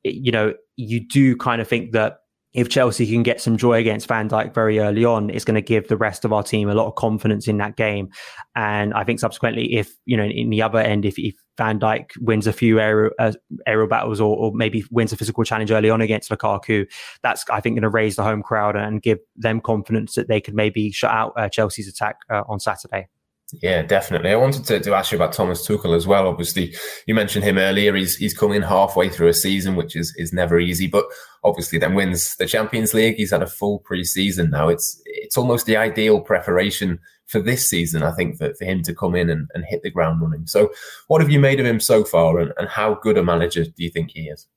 you 0.03 0.31
know, 0.31 0.53
you 0.75 1.05
do 1.05 1.35
kind 1.35 1.61
of 1.61 1.67
think 1.67 1.91
that 1.91 2.19
if 2.53 2.67
Chelsea 2.67 3.05
can 3.05 3.21
get 3.21 3.39
some 3.39 3.57
joy 3.57 3.73
against 3.73 4.07
Van 4.07 4.27
Dijk 4.27 4.55
very 4.55 4.79
early 4.79 5.05
on, 5.05 5.29
it's 5.29 5.45
going 5.45 5.55
to 5.55 5.61
give 5.61 5.87
the 5.87 5.97
rest 5.97 6.25
of 6.25 6.33
our 6.33 6.41
team 6.41 6.67
a 6.67 6.73
lot 6.73 6.87
of 6.87 6.95
confidence 6.95 7.47
in 7.47 7.57
that 7.57 7.75
game. 7.75 8.09
And 8.55 8.93
I 8.95 9.03
think 9.03 9.19
subsequently, 9.19 9.75
if 9.75 9.95
you 10.05 10.17
know, 10.17 10.23
in 10.23 10.49
the 10.49 10.63
other 10.63 10.79
end, 10.79 11.05
if, 11.05 11.19
if 11.19 11.35
Van 11.57 11.79
Dijk 11.79 12.09
wins 12.19 12.47
a 12.47 12.53
few 12.53 12.79
aerial, 12.79 13.11
uh, 13.19 13.33
aerial 13.67 13.87
battles 13.87 14.19
or, 14.19 14.35
or, 14.35 14.51
maybe 14.51 14.83
wins 14.89 15.13
a 15.13 15.17
physical 15.17 15.43
challenge 15.43 15.69
early 15.69 15.91
on 15.91 16.01
against 16.01 16.31
Lukaku, 16.31 16.89
that's 17.21 17.45
I 17.51 17.61
think 17.61 17.75
going 17.75 17.83
to 17.83 17.89
raise 17.89 18.15
the 18.15 18.23
home 18.23 18.41
crowd 18.41 18.75
and 18.75 19.01
give 19.01 19.19
them 19.35 19.61
confidence 19.61 20.15
that 20.15 20.27
they 20.27 20.41
could 20.41 20.55
maybe 20.55 20.91
shut 20.91 21.11
out 21.11 21.33
uh, 21.37 21.49
Chelsea's 21.49 21.87
attack 21.87 22.17
uh, 22.31 22.43
on 22.47 22.59
Saturday. 22.59 23.09
Yeah, 23.53 23.81
definitely. 23.81 24.31
I 24.31 24.35
wanted 24.35 24.65
to, 24.65 24.79
to 24.79 24.93
ask 24.93 25.11
you 25.11 25.17
about 25.17 25.33
Thomas 25.33 25.67
Tuchel 25.67 25.95
as 25.95 26.05
well. 26.05 26.27
Obviously, 26.27 26.75
you 27.07 27.15
mentioned 27.15 27.43
him 27.43 27.57
earlier. 27.57 27.95
He's 27.95 28.15
he's 28.15 28.37
coming 28.37 28.57
in 28.57 28.61
halfway 28.61 29.09
through 29.09 29.27
a 29.27 29.33
season, 29.33 29.75
which 29.75 29.95
is 29.95 30.13
is 30.17 30.31
never 30.31 30.59
easy. 30.59 30.87
But 30.87 31.05
obviously, 31.43 31.79
then 31.79 31.95
wins 31.95 32.35
the 32.35 32.45
Champions 32.45 32.93
League. 32.93 33.15
He's 33.15 33.31
had 33.31 33.41
a 33.41 33.47
full 33.47 33.79
pre-season 33.79 34.51
now. 34.51 34.69
It's 34.69 35.01
it's 35.05 35.37
almost 35.37 35.65
the 35.65 35.77
ideal 35.77 36.21
preparation 36.21 36.99
for 37.25 37.39
this 37.39 37.67
season, 37.67 38.03
I 38.03 38.11
think, 38.11 38.37
for, 38.37 38.53
for 38.55 38.65
him 38.65 38.81
to 38.83 38.93
come 38.93 39.15
in 39.15 39.29
and, 39.29 39.47
and 39.53 39.63
hit 39.65 39.83
the 39.83 39.91
ground 39.91 40.21
running. 40.21 40.45
So, 40.47 40.71
what 41.07 41.21
have 41.21 41.31
you 41.31 41.39
made 41.39 41.59
of 41.59 41.65
him 41.65 41.79
so 41.79 42.03
far, 42.03 42.39
and, 42.39 42.53
and 42.57 42.67
how 42.67 42.95
good 42.95 43.17
a 43.17 43.23
manager 43.23 43.63
do 43.63 43.83
you 43.83 43.89
think 43.89 44.11
he 44.11 44.29
is? 44.29 44.47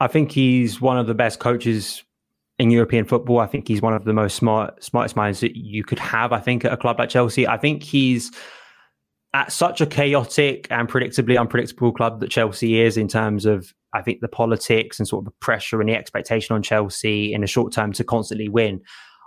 I 0.00 0.08
think 0.08 0.32
he's 0.32 0.80
one 0.80 0.98
of 0.98 1.06
the 1.06 1.14
best 1.14 1.38
coaches 1.38 2.02
in 2.64 2.70
European 2.70 3.04
football. 3.04 3.38
I 3.38 3.46
think 3.46 3.68
he's 3.68 3.82
one 3.82 3.92
of 3.92 4.04
the 4.04 4.14
most 4.14 4.36
smart, 4.36 4.82
smartest 4.82 5.16
minds 5.16 5.40
that 5.40 5.54
you 5.54 5.84
could 5.84 5.98
have. 5.98 6.32
I 6.32 6.40
think 6.40 6.64
at 6.64 6.72
a 6.72 6.76
club 6.76 6.98
like 6.98 7.10
Chelsea, 7.10 7.46
I 7.46 7.58
think 7.58 7.82
he's 7.82 8.32
at 9.34 9.52
such 9.52 9.80
a 9.80 9.86
chaotic 9.86 10.66
and 10.70 10.88
predictably 10.88 11.38
unpredictable 11.38 11.92
club 11.92 12.20
that 12.20 12.30
Chelsea 12.30 12.80
is 12.80 12.96
in 12.96 13.06
terms 13.06 13.44
of 13.44 13.72
I 13.92 14.00
think 14.00 14.20
the 14.20 14.28
politics 14.28 14.98
and 14.98 15.06
sort 15.06 15.20
of 15.20 15.26
the 15.26 15.36
pressure 15.40 15.80
and 15.80 15.88
the 15.88 15.94
expectation 15.94 16.54
on 16.54 16.62
Chelsea 16.62 17.34
in 17.34 17.42
the 17.42 17.46
short 17.46 17.72
term 17.72 17.92
to 17.92 18.02
constantly 18.02 18.48
win. 18.48 18.80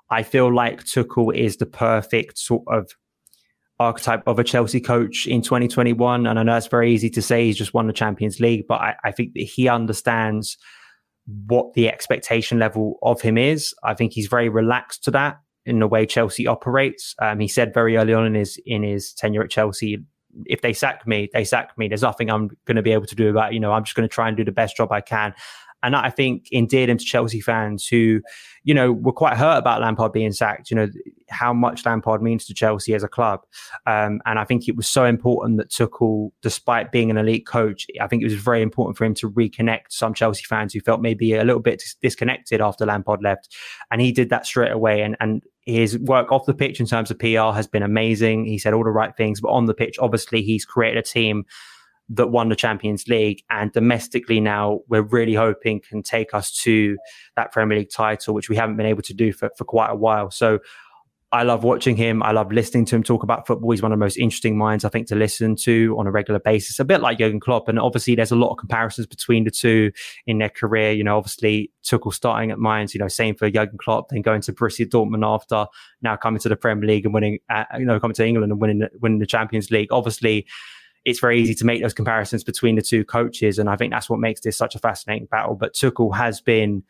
I 0.10 0.24
feel 0.24 0.54
like 0.54 0.84
Tuchel 0.84 1.36
is 1.36 1.58
the 1.58 1.66
perfect 1.66 2.40
sort 2.40 2.64
of 2.68 2.90
archetype 3.80 4.24
of 4.26 4.40
a 4.40 4.44
Chelsea 4.44 4.82
coach 4.82 5.28
in 5.28 5.42
2021. 5.42 6.26
And 6.26 6.40
I 6.40 6.44
know 6.44 6.58
it's 6.58 6.68
very 6.68 6.92
easy 6.92 7.10
to 7.12 7.22
say 7.22 7.46
he's 7.46 7.58
just 7.58 7.74
won 7.74 7.86
the 7.86 7.94
Champions 7.94 8.40
League, 8.40 8.66
but 8.68 8.82
I, 8.82 8.96
I 9.04 9.12
think 9.12 9.34
that 9.34 9.42
he 9.44 9.70
understands 9.70 10.58
what 11.48 11.74
the 11.74 11.90
expectation 11.90 12.60
level 12.60 12.98
of 13.02 13.22
him 13.22 13.38
is. 13.38 13.74
I 13.84 13.94
think 13.94 14.14
he's 14.14 14.28
very 14.28 14.50
relaxed 14.50 15.04
to 15.06 15.12
that 15.12 15.40
in 15.66 15.80
the 15.80 15.88
way 15.88 16.06
Chelsea 16.06 16.48
operates. 16.48 17.14
Um, 17.22 17.40
he 17.40 17.48
said 17.48 17.74
very 17.74 17.98
early 17.98 18.14
on 18.14 18.26
in 18.26 18.34
his 18.34 18.60
in 18.66 18.84
his 18.84 19.14
tenure 19.14 19.44
at 19.44 19.50
Chelsea, 19.50 20.04
if 20.46 20.62
they 20.62 20.74
sack 20.74 21.06
me, 21.06 21.30
they 21.34 21.44
sack 21.44 21.78
me. 21.78 21.88
There's 21.88 22.02
nothing 22.02 22.30
I'm 22.30 22.50
going 22.66 22.76
to 22.76 22.82
be 22.82 22.94
able 22.94 23.06
to 23.08 23.16
do 23.16 23.30
about. 23.30 23.52
It. 23.52 23.56
You 23.56 23.60
know, 23.60 23.72
I'm 23.72 23.84
just 23.84 23.96
going 23.96 24.08
to 24.08 24.14
try 24.14 24.28
and 24.28 24.38
do 24.38 24.46
the 24.46 24.52
best 24.52 24.78
job 24.78 24.92
I 24.92 25.02
can. 25.02 25.34
And 25.84 25.96
I 25.96 26.10
think 26.10 26.48
endeared 26.52 26.90
him 26.90 26.98
to 26.98 27.06
Chelsea 27.06 27.40
fans 27.40 27.88
who, 27.88 28.22
you 28.64 28.74
know, 28.74 28.92
were 28.92 29.14
quite 29.14 29.38
hurt 29.38 29.58
about 29.58 29.82
Lampard 29.82 30.12
being 30.12 30.32
sacked, 30.32 30.72
you 30.72 30.76
know, 30.76 30.88
how 31.30 31.54
much 31.54 31.86
Lampard 31.86 32.22
means 32.22 32.46
to 32.46 32.54
Chelsea 32.54 32.94
as 32.94 33.04
a 33.04 33.08
club. 33.08 33.42
Um, 33.86 34.20
and 34.26 34.40
I 34.40 34.44
think 34.44 34.68
it 34.68 34.76
was 34.76 34.88
so 34.88 35.06
important 35.06 35.58
that 35.58 35.70
Tuchel, 35.70 36.32
despite 36.42 36.92
being 36.92 37.12
an 37.12 37.18
elite 37.18 37.46
coach, 37.46 37.86
I 38.02 38.08
think 38.08 38.22
it 38.22 38.26
was 38.26 38.34
very 38.34 38.62
important 38.62 38.98
for 38.98 39.06
him 39.06 39.14
to 39.16 39.30
reconnect 39.32 39.86
some 39.90 40.14
Chelsea 40.14 40.44
fans 40.44 40.74
who 40.74 40.80
felt 40.80 41.02
maybe 41.02 41.34
a 41.34 41.44
little 41.44 41.62
bit 41.62 41.84
disconnected 42.02 42.60
after 42.60 42.86
Lampard 42.86 43.22
left. 43.22 43.56
And 43.92 44.02
he 44.02 44.12
did 44.12 44.30
that 44.30 44.46
straight 44.46 44.72
away. 44.72 45.02
And, 45.02 45.16
and 45.20 45.44
his 45.68 46.00
work 46.00 46.32
off 46.32 46.46
the 46.46 46.54
pitch 46.54 46.80
in 46.80 46.88
terms 46.88 47.12
of 47.12 47.20
PR 47.20 47.52
has 47.54 47.68
been 47.68 47.84
amazing. 47.84 48.46
He 48.46 48.58
said 48.58 48.74
all 48.74 48.84
the 48.84 48.90
right 48.90 49.16
things, 49.16 49.42
but 49.42 49.50
on 49.50 49.66
the 49.66 49.74
pitch, 49.74 49.98
obviously, 50.00 50.42
he's 50.42 50.66
created 50.66 50.98
a 50.98 51.02
team 51.04 51.46
that 52.10 52.28
won 52.28 52.50
the 52.50 52.56
Champions 52.56 53.08
League. 53.08 53.44
And 53.50 53.72
domestically 53.72 54.40
now, 54.40 54.80
we're 54.88 55.02
really 55.02 55.34
hoping 55.34 55.82
can 55.82 56.04
take 56.04 56.34
us 56.34 56.52
to 56.62 56.98
that 57.36 57.52
Premier 57.52 57.80
League 57.80 57.92
title, 57.92 58.34
which 58.34 58.50
we 58.50 58.56
haven't 58.56 58.78
been 58.78 58.86
able 58.86 59.04
to 59.04 59.14
do 59.14 59.34
for, 59.34 59.50
for 59.58 59.66
quite 59.66 59.90
a 59.90 59.96
while. 59.96 60.32
So 60.32 60.60
I 61.34 61.44
love 61.44 61.66
watching 61.66 61.98
him. 61.98 62.24
I 62.24 62.32
love 62.32 62.54
listening 62.54 62.86
to 62.86 62.96
him 62.96 63.04
talk 63.04 63.22
about 63.22 63.46
football. 63.46 63.72
He's 63.72 63.82
one 63.82 63.92
of 63.92 64.00
the 64.00 64.06
most 64.06 64.16
interesting 64.16 64.58
minds, 64.58 64.86
I 64.86 64.90
think, 64.90 65.08
to 65.08 65.16
listen 65.16 65.58
to 65.58 65.94
on 66.00 66.08
a 66.08 66.12
regular 66.12 66.40
basis. 66.40 66.80
A 66.80 66.86
bit 66.86 67.02
like 67.02 67.18
Jurgen 67.18 67.42
Klopp. 67.42 67.68
And 67.68 67.78
obviously, 67.78 68.16
there's 68.16 68.32
a 68.32 68.36
lot 68.38 68.52
of 68.52 68.58
comparisons 68.58 69.08
between 69.08 69.44
the 69.44 69.52
two 69.52 69.92
in 70.26 70.38
their 70.38 70.50
career. 70.50 70.94
You 70.94 71.04
know, 71.04 71.18
obviously, 71.18 71.74
Tuchel 71.84 72.14
starting 72.14 72.52
at 72.52 72.60
Mainz, 72.60 72.94
you 72.94 73.00
know, 73.00 73.10
same 73.10 73.36
for 73.36 73.50
Jurgen 73.50 73.78
Klopp, 73.78 74.08
then 74.10 74.22
going 74.22 74.40
to 74.42 74.54
Borussia 74.54 74.86
Dortmund 74.88 75.26
after, 75.26 75.66
now 76.02 76.16
coming 76.16 76.40
to 76.40 76.48
the 76.48 76.56
Premier 76.56 76.88
League 76.88 77.04
and 77.04 77.14
winning, 77.14 77.40
uh, 77.50 77.66
you 77.78 77.86
know, 77.86 78.00
coming 78.00 78.16
to 78.16 78.26
England 78.26 78.50
and 78.50 78.62
winning, 78.62 78.88
winning 79.02 79.20
the 79.20 79.26
Champions 79.26 79.70
League. 79.70 79.92
Obviously, 79.92 80.48
it's 81.08 81.22
very 81.22 81.40
easy 81.40 81.56
to 81.56 81.66
make 81.66 81.82
those 81.82 81.94
comparisons 81.94 82.44
between 82.44 82.76
the 82.76 82.82
two 82.82 83.06
coaches. 83.06 83.58
And 83.58 83.70
I 83.70 83.78
think 83.78 83.94
that's 83.94 84.10
what 84.10 84.20
makes 84.20 84.42
this 84.42 84.58
such 84.58 84.76
a 84.76 84.80
fascinating 84.80 85.28
battle. 85.32 85.56
But 85.56 85.74
Tuchel 85.74 86.14
has 86.14 86.42
been 86.42 86.84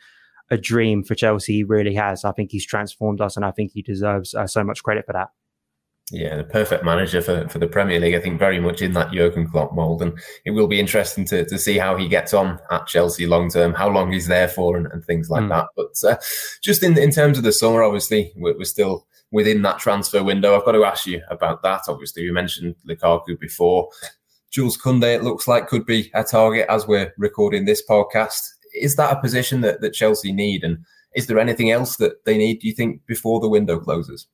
a 0.50 0.58
dream 0.58 1.04
for 1.04 1.14
Chelsea. 1.14 1.54
He 1.54 1.64
really 1.64 1.94
has. 1.94 2.26
I 2.26 2.32
think 2.32 2.52
he's 2.52 2.66
transformed 2.66 3.22
us, 3.22 3.36
and 3.36 3.46
I 3.46 3.52
think 3.52 3.74
he 3.74 3.84
deserves 3.84 4.34
uh, 4.34 4.48
so 4.48 4.64
much 4.64 4.82
credit 4.82 5.06
for 5.06 5.14
that. 5.14 5.30
Yeah, 6.10 6.38
the 6.38 6.46
perfect 6.46 6.84
manager 6.84 7.22
for, 7.22 7.48
for 7.48 7.60
the 7.60 7.68
Premier 7.68 8.00
League. 8.00 8.16
I 8.16 8.20
think 8.20 8.40
very 8.40 8.60
much 8.60 8.82
in 8.82 8.94
that 8.94 9.12
Jurgen 9.12 9.48
Klopp 9.48 9.74
mould, 9.74 10.02
and 10.02 10.18
it 10.46 10.52
will 10.52 10.68
be 10.68 10.80
interesting 10.80 11.26
to, 11.26 11.46
to 11.46 11.60
see 11.60 11.78
how 11.78 11.96
he 11.96 12.08
gets 12.08 12.34
on 12.34 12.60
at 12.72 12.88
Chelsea 12.88 13.28
long 13.28 13.52
term, 13.52 13.76
how 13.76 13.90
long 13.90 14.12
he's 14.12 14.28
there 14.28 14.48
for, 14.48 14.78
and, 14.78 14.88
and 14.88 15.06
things 15.06 15.30
like 15.30 15.44
mm. 15.44 15.50
that. 15.50 15.68
But 15.76 16.10
uh, 16.10 16.18
just 16.64 16.82
in 16.82 16.98
in 16.98 17.12
terms 17.12 17.38
of 17.38 17.44
the 17.44 17.52
summer, 17.52 17.84
obviously 17.84 18.34
we're, 18.36 18.58
we're, 18.58 18.64
still 18.64 19.06
within 19.32 19.62
that 19.64 19.80
transfer 19.80 20.24
window. 20.24 20.56
I've 20.56 20.66
got 20.66 20.72
to 20.74 20.86
ask 20.86 21.06
you 21.06 21.22
about 21.30 21.64
that. 21.64 21.82
Obviously, 21.88 22.24
we 22.24 22.32
mentioned 22.32 22.76
Lukaku 22.88 23.40
before. 23.40 23.90
Jules 24.50 24.78
Koundé, 24.78 25.16
it 25.16 25.24
looks 25.24 25.48
like, 25.48 25.68
could 25.68 25.86
be 25.86 26.10
a 26.14 26.24
target 26.24 26.66
as 26.70 26.88
we're 26.88 27.14
recording 27.18 27.66
this 27.66 27.84
podcast 27.88 28.42
is 28.82 28.96
that 28.96 29.16
a 29.16 29.20
position 29.22 29.62
that, 29.62 29.82
that 29.82 29.94
Chelsea 29.94 30.32
need? 30.32 30.64
And 30.64 30.80
is 31.16 31.28
there 31.28 31.40
anything 31.40 31.72
else 31.72 31.98
that 31.98 32.26
they 32.26 32.38
need, 32.38 32.60
do 32.60 32.68
you 32.68 32.74
think, 32.74 33.06
before 33.06 33.40
the 33.40 33.50
window 33.50 33.80
closes? 33.80 34.28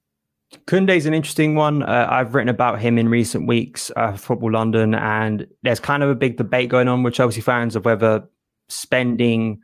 Koundé 0.67 0.97
is 0.97 1.05
an 1.05 1.13
interesting 1.13 1.55
one. 1.55 1.81
Uh, 1.81 2.07
I've 2.09 2.35
written 2.35 2.49
about 2.49 2.79
him 2.79 2.97
in 2.97 3.09
recent 3.09 3.47
weeks, 3.47 3.91
uh, 3.95 4.13
Football 4.13 4.51
London, 4.51 4.93
and 4.93 5.47
there's 5.63 5.79
kind 5.79 6.03
of 6.03 6.09
a 6.09 6.15
big 6.15 6.37
debate 6.37 6.69
going 6.69 6.87
on 6.87 7.01
with 7.01 7.15
Chelsea 7.15 7.41
fans 7.41 7.75
of 7.75 7.85
whether 7.85 8.23
spending. 8.69 9.59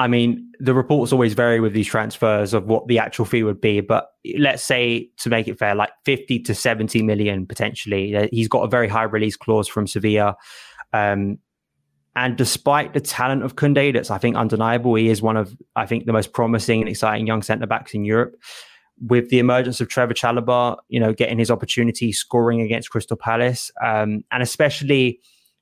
I 0.00 0.08
mean, 0.08 0.50
the 0.58 0.72
reports 0.72 1.12
always 1.12 1.34
vary 1.34 1.60
with 1.60 1.74
these 1.74 1.86
transfers 1.86 2.54
of 2.54 2.64
what 2.64 2.86
the 2.86 2.98
actual 2.98 3.26
fee 3.26 3.42
would 3.42 3.60
be, 3.60 3.82
but 3.82 4.08
let's 4.38 4.62
say 4.62 5.10
to 5.18 5.28
make 5.28 5.46
it 5.46 5.58
fair, 5.58 5.74
like 5.74 5.90
50 6.06 6.38
to 6.38 6.54
70 6.54 7.02
million 7.02 7.46
potentially. 7.46 8.30
He's 8.32 8.48
got 8.48 8.62
a 8.62 8.68
very 8.68 8.88
high 8.88 9.02
release 9.02 9.36
clause 9.36 9.68
from 9.68 9.86
Sevilla. 9.86 10.36
Um, 10.94 11.36
and 12.16 12.34
despite 12.38 12.94
the 12.94 13.02
talent 13.02 13.42
of 13.42 13.56
Koundé, 13.56 13.92
that's 13.92 14.10
I 14.10 14.16
think 14.16 14.36
undeniable, 14.36 14.94
he 14.94 15.10
is 15.10 15.20
one 15.20 15.36
of 15.36 15.54
I 15.76 15.84
think 15.84 16.06
the 16.06 16.14
most 16.14 16.32
promising 16.32 16.80
and 16.80 16.88
exciting 16.88 17.26
young 17.26 17.42
centre 17.42 17.66
backs 17.66 17.92
in 17.92 18.06
Europe. 18.06 18.36
With 19.02 19.28
the 19.28 19.38
emergence 19.38 19.82
of 19.82 19.88
Trevor 19.88 20.14
Chalobah, 20.14 20.78
you 20.88 20.98
know, 20.98 21.12
getting 21.12 21.38
his 21.38 21.50
opportunity 21.50 22.10
scoring 22.10 22.62
against 22.62 22.88
Crystal 22.88 23.18
Palace, 23.18 23.70
um, 23.84 24.24
and 24.30 24.42
especially 24.42 25.20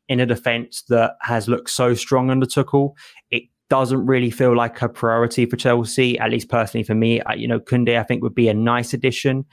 in 0.08 0.20
a 0.20 0.26
defence 0.26 0.82
that 0.90 1.16
has 1.22 1.48
looked 1.48 1.70
so 1.70 1.94
strong 1.94 2.30
under 2.30 2.46
Tuchel, 2.46 2.94
it 3.32 3.44
doesn't 3.70 4.06
really 4.06 4.30
feel 4.30 4.56
like 4.56 4.80
a 4.82 4.88
priority 4.88 5.46
for 5.46 5.56
Chelsea. 5.56 6.18
At 6.18 6.30
least 6.30 6.48
personally 6.48 6.84
for 6.84 6.94
me, 6.94 7.20
I, 7.22 7.34
you 7.34 7.46
know, 7.46 7.60
Koundé, 7.60 7.98
I 7.98 8.02
think 8.02 8.22
would 8.22 8.34
be 8.34 8.48
a 8.48 8.54
nice 8.54 8.94
addition, 8.94 9.44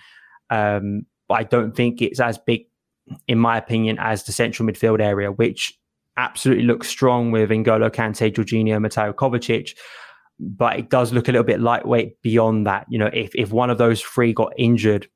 um, 0.50 1.06
but 1.28 1.36
I 1.36 1.44
don't 1.44 1.76
think 1.76 2.02
it's 2.02 2.20
as 2.20 2.38
big, 2.38 2.68
in 3.28 3.40
my 3.40 3.58
opinion, 3.58 3.98
as 4.00 4.24
the 4.24 4.32
central 4.32 4.68
midfield 4.68 5.02
area, 5.02 5.32
which 5.32 5.78
absolutely 6.18 6.64
looks 6.64 6.88
strong 6.88 7.32
with 7.32 7.50
N'Golo 7.50 7.90
Kante, 7.90 8.32
Jorginho, 8.32 8.80
Mateo 8.82 9.12
Kovacic. 9.14 9.76
But 10.40 10.78
it 10.78 10.90
does 10.90 11.14
look 11.14 11.28
a 11.28 11.32
little 11.32 11.46
bit 11.46 11.62
lightweight 11.62 12.22
beyond 12.22 12.68
that. 12.68 12.86
You 12.90 13.00
know, 13.00 13.10
if, 13.14 13.34
if 13.36 13.52
one 13.52 13.70
of 13.70 13.78
those 13.78 14.02
three 14.02 14.34
got 14.34 14.54
injured, 14.58 15.08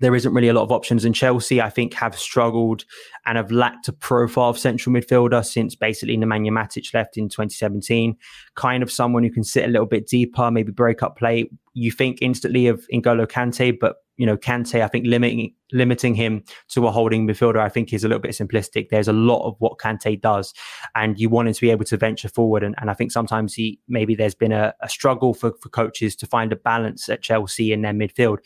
there 0.00 0.14
isn't 0.14 0.32
really 0.32 0.48
a 0.48 0.54
lot 0.54 0.62
of 0.62 0.72
options. 0.72 1.04
And 1.04 1.14
Chelsea, 1.14 1.60
I 1.60 1.70
think, 1.70 1.94
have 1.94 2.18
struggled 2.18 2.84
and 3.26 3.36
have 3.36 3.50
lacked 3.50 3.88
a 3.88 3.92
profile 3.92 4.50
of 4.50 4.58
central 4.58 4.94
midfielder 4.94 5.44
since 5.44 5.74
basically 5.74 6.16
Nemanja 6.16 6.50
Matic 6.50 6.92
left 6.92 7.16
in 7.16 7.28
2017. 7.28 8.16
Kind 8.56 8.82
of 8.82 8.90
someone 8.90 9.22
who 9.22 9.30
can 9.30 9.44
sit 9.44 9.64
a 9.64 9.68
little 9.68 9.86
bit 9.86 10.06
deeper, 10.06 10.50
maybe 10.50 10.72
break 10.72 11.02
up 11.02 11.16
play. 11.16 11.50
You 11.74 11.92
think 11.92 12.18
instantly 12.20 12.66
of 12.66 12.84
N'Golo 12.92 13.26
Kante, 13.26 13.78
but 13.78 13.96
you 14.16 14.26
know, 14.26 14.36
Kante, 14.36 14.82
I 14.82 14.88
think 14.88 15.06
limiting 15.06 15.54
limiting 15.72 16.14
him 16.14 16.44
to 16.68 16.86
a 16.86 16.90
holding 16.90 17.26
midfielder, 17.26 17.58
I 17.58 17.70
think 17.70 17.92
is 17.92 18.04
a 18.04 18.08
little 18.08 18.20
bit 18.20 18.32
simplistic. 18.32 18.88
There's 18.90 19.08
a 19.08 19.14
lot 19.14 19.46
of 19.46 19.54
what 19.60 19.78
Kante 19.78 20.20
does, 20.20 20.52
and 20.94 21.18
you 21.18 21.30
want 21.30 21.48
him 21.48 21.54
to 21.54 21.60
be 21.60 21.70
able 21.70 21.86
to 21.86 21.96
venture 21.96 22.28
forward. 22.28 22.62
And, 22.62 22.74
and 22.78 22.90
I 22.90 22.94
think 22.94 23.12
sometimes 23.12 23.54
he 23.54 23.80
maybe 23.88 24.14
there's 24.14 24.34
been 24.34 24.52
a, 24.52 24.74
a 24.82 24.90
struggle 24.90 25.32
for, 25.32 25.54
for 25.62 25.70
coaches 25.70 26.16
to 26.16 26.26
find 26.26 26.52
a 26.52 26.56
balance 26.56 27.08
at 27.08 27.22
Chelsea 27.22 27.72
in 27.72 27.80
their 27.80 27.94
midfield. 27.94 28.38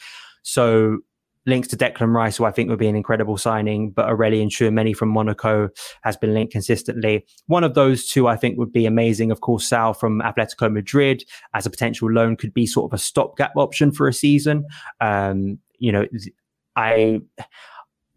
So 0.43 0.99
links 1.47 1.69
to 1.69 1.77
Declan 1.77 2.15
Rice, 2.15 2.37
who 2.37 2.45
I 2.45 2.51
think 2.51 2.71
would 2.71 2.79
be 2.79 2.89
an 2.89 2.97
incredible 2.97 3.37
signing, 3.37 3.91
but 3.91 4.07
Aurelien 4.07 4.49
Tchouameni 4.49 4.97
from 4.97 5.11
Monaco 5.11 5.69
has 6.03 6.17
been 6.17 6.35
linked 6.35 6.53
consistently. 6.53 7.27
One 7.47 7.65
of 7.65 7.75
those 7.75 8.09
two 8.09 8.29
I 8.29 8.37
think 8.37 8.59
would 8.59 8.73
be 8.73 8.87
amazing. 8.87 9.31
Of 9.31 9.41
course, 9.41 9.69
Saúl 9.69 9.97
from 9.97 10.21
Atletico 10.21 10.73
Madrid 10.73 11.25
as 11.53 11.67
a 11.67 11.71
potential 11.71 12.11
loan 12.11 12.37
could 12.37 12.55
be 12.55 12.67
sort 12.67 12.91
of 12.91 12.95
a 12.95 12.99
stopgap 12.99 13.53
option 13.57 13.93
for 13.93 14.09
a 14.09 14.13
season. 14.13 14.65
Um, 15.01 15.59
you 15.79 15.93
know, 15.93 16.07
I 16.77 17.21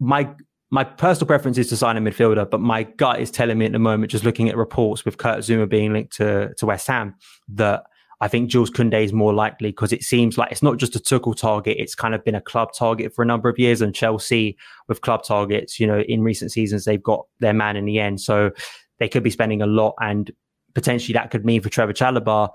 my 0.00 0.30
my 0.70 0.84
personal 0.84 1.26
preference 1.26 1.56
is 1.56 1.68
to 1.68 1.76
sign 1.76 1.96
a 1.96 2.00
midfielder, 2.00 2.48
but 2.48 2.60
my 2.60 2.82
gut 2.82 3.20
is 3.20 3.30
telling 3.30 3.58
me 3.58 3.66
at 3.66 3.72
the 3.72 3.78
moment, 3.78 4.12
just 4.12 4.24
looking 4.24 4.48
at 4.48 4.56
reports 4.56 5.04
with 5.04 5.16
Kurt 5.16 5.38
Zouma 5.38 5.68
being 5.68 5.92
linked 5.92 6.16
to 6.16 6.54
to 6.54 6.66
West 6.66 6.86
Ham, 6.86 7.14
that 7.48 7.84
I 8.20 8.28
think 8.28 8.50
Jules 8.50 8.70
Koundé 8.70 9.04
is 9.04 9.12
more 9.12 9.32
likely 9.32 9.70
because 9.70 9.92
it 9.92 10.02
seems 10.02 10.36
like 10.36 10.50
it's 10.50 10.62
not 10.62 10.78
just 10.78 10.96
a 10.96 10.98
Tuchel 10.98 11.36
target; 11.36 11.76
it's 11.78 11.94
kind 11.94 12.14
of 12.14 12.24
been 12.24 12.34
a 12.34 12.40
club 12.40 12.72
target 12.72 13.14
for 13.14 13.22
a 13.22 13.26
number 13.26 13.48
of 13.48 13.58
years. 13.58 13.80
And 13.80 13.94
Chelsea, 13.94 14.56
with 14.88 15.00
club 15.00 15.22
targets, 15.24 15.78
you 15.78 15.86
know, 15.86 16.00
in 16.00 16.22
recent 16.22 16.52
seasons 16.52 16.84
they've 16.84 17.02
got 17.02 17.26
their 17.40 17.54
man 17.54 17.76
in 17.76 17.84
the 17.84 18.00
end, 18.00 18.20
so 18.20 18.50
they 18.98 19.08
could 19.08 19.22
be 19.22 19.30
spending 19.30 19.62
a 19.62 19.66
lot, 19.66 19.94
and 20.00 20.30
potentially 20.74 21.14
that 21.14 21.30
could 21.30 21.44
mean 21.44 21.60
for 21.60 21.68
Trevor 21.68 21.92
Chalobah 21.92 22.50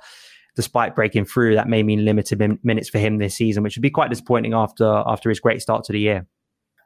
despite 0.55 0.96
breaking 0.96 1.25
through, 1.25 1.55
that 1.55 1.67
may 1.67 1.84
mean 1.84 2.05
limited 2.05 2.39
min- 2.39 2.60
minutes 2.63 2.89
for 2.89 3.00
him 3.00 3.17
this 3.17 3.36
season, 3.36 3.63
which 3.63 3.75
would 3.75 3.82
be 3.82 3.89
quite 3.89 4.10
disappointing 4.10 4.53
after 4.53 4.86
after 5.08 5.29
his 5.29 5.39
great 5.39 5.62
start 5.62 5.84
to 5.86 5.93
the 5.93 6.00
year. 6.00 6.27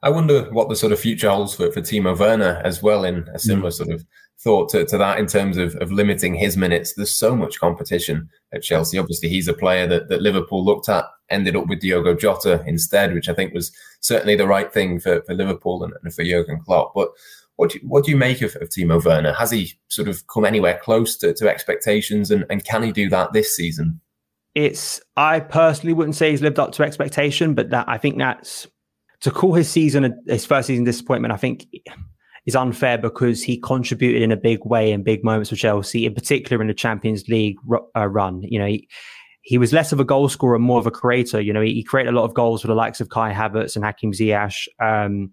I 0.03 0.09
wonder 0.09 0.43
what 0.51 0.69
the 0.69 0.75
sort 0.75 0.91
of 0.93 0.99
future 0.99 1.29
holds 1.29 1.55
for, 1.55 1.71
for 1.71 1.81
Timo 1.81 2.17
Werner 2.17 2.61
as 2.63 2.83
well, 2.83 3.03
in 3.03 3.27
a 3.33 3.39
similar 3.39 3.71
mm. 3.71 3.73
sort 3.73 3.89
of 3.89 4.05
thought 4.39 4.69
to, 4.69 4.85
to 4.85 4.97
that 4.97 5.19
in 5.19 5.25
terms 5.25 5.57
of, 5.57 5.75
of 5.77 5.91
limiting 5.91 6.35
his 6.35 6.55
minutes. 6.55 6.93
There's 6.93 7.17
so 7.17 7.35
much 7.35 7.59
competition 7.59 8.29
at 8.53 8.63
Chelsea. 8.63 8.97
Mm-hmm. 8.97 9.03
Obviously, 9.03 9.29
he's 9.29 9.47
a 9.47 9.53
player 9.53 9.87
that, 9.87 10.09
that 10.09 10.21
Liverpool 10.21 10.63
looked 10.63 10.89
at, 10.89 11.05
ended 11.29 11.55
up 11.55 11.67
with 11.67 11.81
Diogo 11.81 12.13
Jota 12.13 12.63
instead, 12.67 13.13
which 13.13 13.29
I 13.29 13.33
think 13.33 13.53
was 13.53 13.71
certainly 14.01 14.35
the 14.35 14.47
right 14.47 14.71
thing 14.71 14.99
for, 14.99 15.21
for 15.23 15.33
Liverpool 15.33 15.83
and, 15.83 15.93
and 16.03 16.13
for 16.13 16.23
Jurgen 16.23 16.59
Klopp. 16.59 16.93
But 16.93 17.09
what 17.55 17.71
do 17.71 17.79
you, 17.79 17.87
what 17.87 18.05
do 18.05 18.11
you 18.11 18.17
make 18.17 18.41
of, 18.41 18.55
of 18.57 18.69
Timo 18.69 19.03
Werner? 19.03 19.33
Has 19.33 19.51
he 19.51 19.73
sort 19.87 20.07
of 20.07 20.25
come 20.27 20.45
anywhere 20.45 20.79
close 20.81 21.17
to, 21.17 21.33
to 21.33 21.49
expectations, 21.49 22.29
and, 22.29 22.45
and 22.49 22.63
can 22.63 22.83
he 22.83 22.91
do 22.91 23.09
that 23.09 23.33
this 23.33 23.55
season? 23.55 23.99
It's 24.53 25.01
I 25.17 25.39
personally 25.39 25.93
wouldn't 25.93 26.15
say 26.15 26.31
he's 26.31 26.41
lived 26.41 26.59
up 26.59 26.71
to 26.73 26.83
expectation, 26.83 27.53
but 27.53 27.71
that 27.71 27.89
I 27.89 27.97
think 27.97 28.17
that's 28.17 28.67
to 29.21 29.31
call 29.31 29.53
his 29.53 29.69
season 29.69 30.19
his 30.27 30.45
first 30.45 30.67
season 30.67 30.83
disappointment. 30.83 31.33
I 31.33 31.37
think 31.37 31.65
is 32.47 32.55
unfair 32.55 32.97
because 32.97 33.43
he 33.43 33.59
contributed 33.59 34.23
in 34.23 34.31
a 34.31 34.37
big 34.37 34.65
way 34.65 34.91
in 34.91 35.03
big 35.03 35.23
moments 35.23 35.51
for 35.51 35.55
Chelsea, 35.55 36.07
in 36.07 36.15
particular 36.15 36.59
in 36.61 36.67
the 36.67 36.73
Champions 36.73 37.27
League 37.27 37.57
uh, 37.95 38.07
run. 38.07 38.41
You 38.41 38.59
know. 38.59 38.65
He, 38.65 38.87
he 39.43 39.57
was 39.57 39.71
less 39.71 39.93
of 39.93 39.99
a 40.01 40.03
goal 40.03 40.27
scorer 40.27 40.55
and 40.55 40.65
more 40.65 40.77
of 40.77 40.87
a 40.87 40.91
creator. 40.91 41.39
You 41.39 41.53
know, 41.53 41.61
he, 41.61 41.73
he 41.73 41.81
created 41.81 42.13
a 42.13 42.17
lot 42.17 42.25
of 42.25 42.33
goals 42.33 42.61
for 42.61 42.67
the 42.67 42.75
likes 42.75 42.99
of 42.99 43.07
Kai 43.07 43.31
Havertz 43.31 43.77
and 43.77 43.85
Hakim 43.85 44.11
Ziyech. 44.11 44.67
Um, 44.81 45.31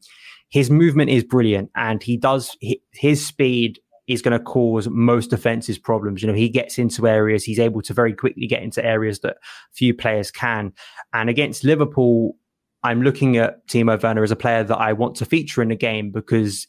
his 0.51 0.71
movement 0.71 1.11
is 1.11 1.25
brilliant 1.25 1.69
and 1.75 2.01
he 2.01 2.17
does 2.17 2.57
his 2.93 3.27
speed 3.27 3.81
is 4.07 4.23
going 4.23 4.39
to 4.39 4.45
cause 4.45 4.89
most 4.89 5.31
defenses 5.31 5.79
problems. 5.79 6.23
You 6.23 6.29
know, 6.29 6.35
he 6.35 6.49
gets 6.49 6.79
into 6.79 7.09
areas, 7.09 7.43
he's 7.43 7.59
able 7.59 7.83
to 7.83 7.93
very 7.93 8.15
quickly 8.15 8.47
get 8.47 8.63
into 8.63 8.85
areas 8.85 9.19
that 9.21 9.39
few 9.73 9.95
players 9.95 10.31
can. 10.31 10.73
And 11.13 11.29
against 11.29 11.65
Liverpool, 11.65 12.37
I'm 12.85 13.03
looking 13.03 13.37
at 13.39 13.67
Timo 13.67 14.01
Werner 14.01 14.23
as 14.23 14.31
a 14.31 14.37
player 14.37 14.63
that 14.63 14.77
I 14.77 14.93
want 14.93 15.17
to 15.17 15.25
feature 15.25 15.61
in 15.61 15.71
the 15.71 15.77
game 15.77 16.13
because 16.13 16.69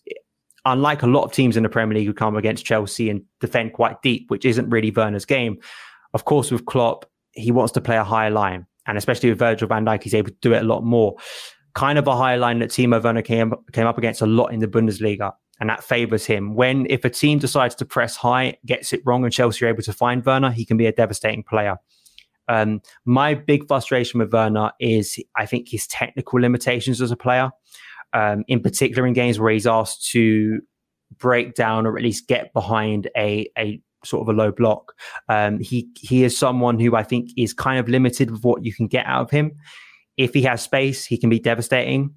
unlike 0.65 1.03
a 1.03 1.07
lot 1.07 1.24
of 1.24 1.31
teams 1.31 1.55
in 1.55 1.63
the 1.63 1.69
Premier 1.69 1.98
League 1.98 2.07
who 2.07 2.13
come 2.13 2.36
against 2.36 2.65
Chelsea 2.65 3.10
and 3.10 3.22
defend 3.39 3.74
quite 3.74 4.01
deep, 4.01 4.29
which 4.29 4.45
isn't 4.45 4.69
really 4.69 4.91
Werner's 4.91 5.25
game, 5.25 5.57
of 6.13 6.25
course, 6.25 6.51
with 6.51 6.65
Klopp, 6.65 7.05
he 7.31 7.51
wants 7.51 7.74
to 7.74 7.81
play 7.81 7.98
a 7.98 8.03
higher 8.03 8.31
line. 8.31 8.65
And 8.88 8.98
especially 8.98 9.29
with 9.29 9.39
Virgil 9.39 9.67
van 9.67 9.86
Dijk, 9.86 10.03
he's 10.03 10.13
able 10.13 10.29
to 10.29 10.38
do 10.41 10.53
it 10.53 10.62
a 10.62 10.65
lot 10.65 10.84
more 10.84 11.15
kind 11.74 12.00
of 12.00 12.07
a 12.07 12.15
higher 12.15 12.38
line 12.38 12.60
that 12.60 12.69
Timo 12.69 13.03
Werner 13.03 13.22
came, 13.22 13.53
came 13.74 13.86
up 13.86 13.98
against 13.98 14.22
a 14.22 14.25
lot 14.25 14.48
in 14.48 14.60
the 14.60 14.67
Bundesliga. 14.67 15.34
And 15.60 15.69
that 15.69 15.84
favors 15.84 16.25
him. 16.25 16.55
When, 16.55 16.86
if 16.89 17.05
a 17.05 17.10
team 17.10 17.39
decides 17.39 17.75
to 17.75 17.86
press 17.86 18.17
high, 18.17 18.57
gets 18.65 18.91
it 18.91 19.01
wrong, 19.05 19.24
and 19.24 19.31
Chelsea 19.31 19.63
are 19.65 19.69
able 19.69 19.84
to 19.84 19.93
find 19.93 20.25
Werner, 20.25 20.51
he 20.51 20.65
can 20.65 20.75
be 20.75 20.86
a 20.86 20.91
devastating 20.91 21.43
player. 21.43 21.77
Um, 22.48 22.81
my 23.05 23.34
big 23.34 23.67
frustration 23.67 24.19
with 24.19 24.34
Werner 24.34 24.72
is, 24.79 25.17
I 25.36 25.45
think, 25.45 25.69
his 25.69 25.88
technical 25.88 26.41
limitations 26.41 27.01
as 27.01 27.12
a 27.12 27.15
player, 27.15 27.51
um, 28.15 28.43
in 28.48 28.62
particular 28.62 29.05
in 29.05 29.13
games 29.13 29.39
where 29.39 29.51
he's 29.51 29.67
asked 29.67 30.10
to 30.12 30.60
break 31.17 31.53
down 31.53 31.86
or 31.86 31.98
at 31.98 32.03
least 32.03 32.27
get 32.27 32.51
behind 32.53 33.10
a, 33.15 33.48
a 33.57 33.79
sort 34.03 34.22
of 34.22 34.34
a 34.34 34.38
low 34.38 34.51
block. 34.51 34.93
Um, 35.29 35.60
he 35.60 35.89
he 36.00 36.24
is 36.24 36.36
someone 36.36 36.79
who 36.79 36.95
I 36.95 37.03
think 37.03 37.29
is 37.38 37.53
kind 37.53 37.79
of 37.79 37.88
limited 37.88 38.31
with 38.31 38.43
what 38.43 38.65
you 38.65 38.74
can 38.74 38.88
get 38.88 39.05
out 39.05 39.22
of 39.22 39.29
him 39.29 39.51
if 40.17 40.34
he 40.34 40.41
has 40.43 40.62
space, 40.62 41.05
he 41.05 41.17
can 41.17 41.29
be 41.29 41.39
devastating. 41.39 42.15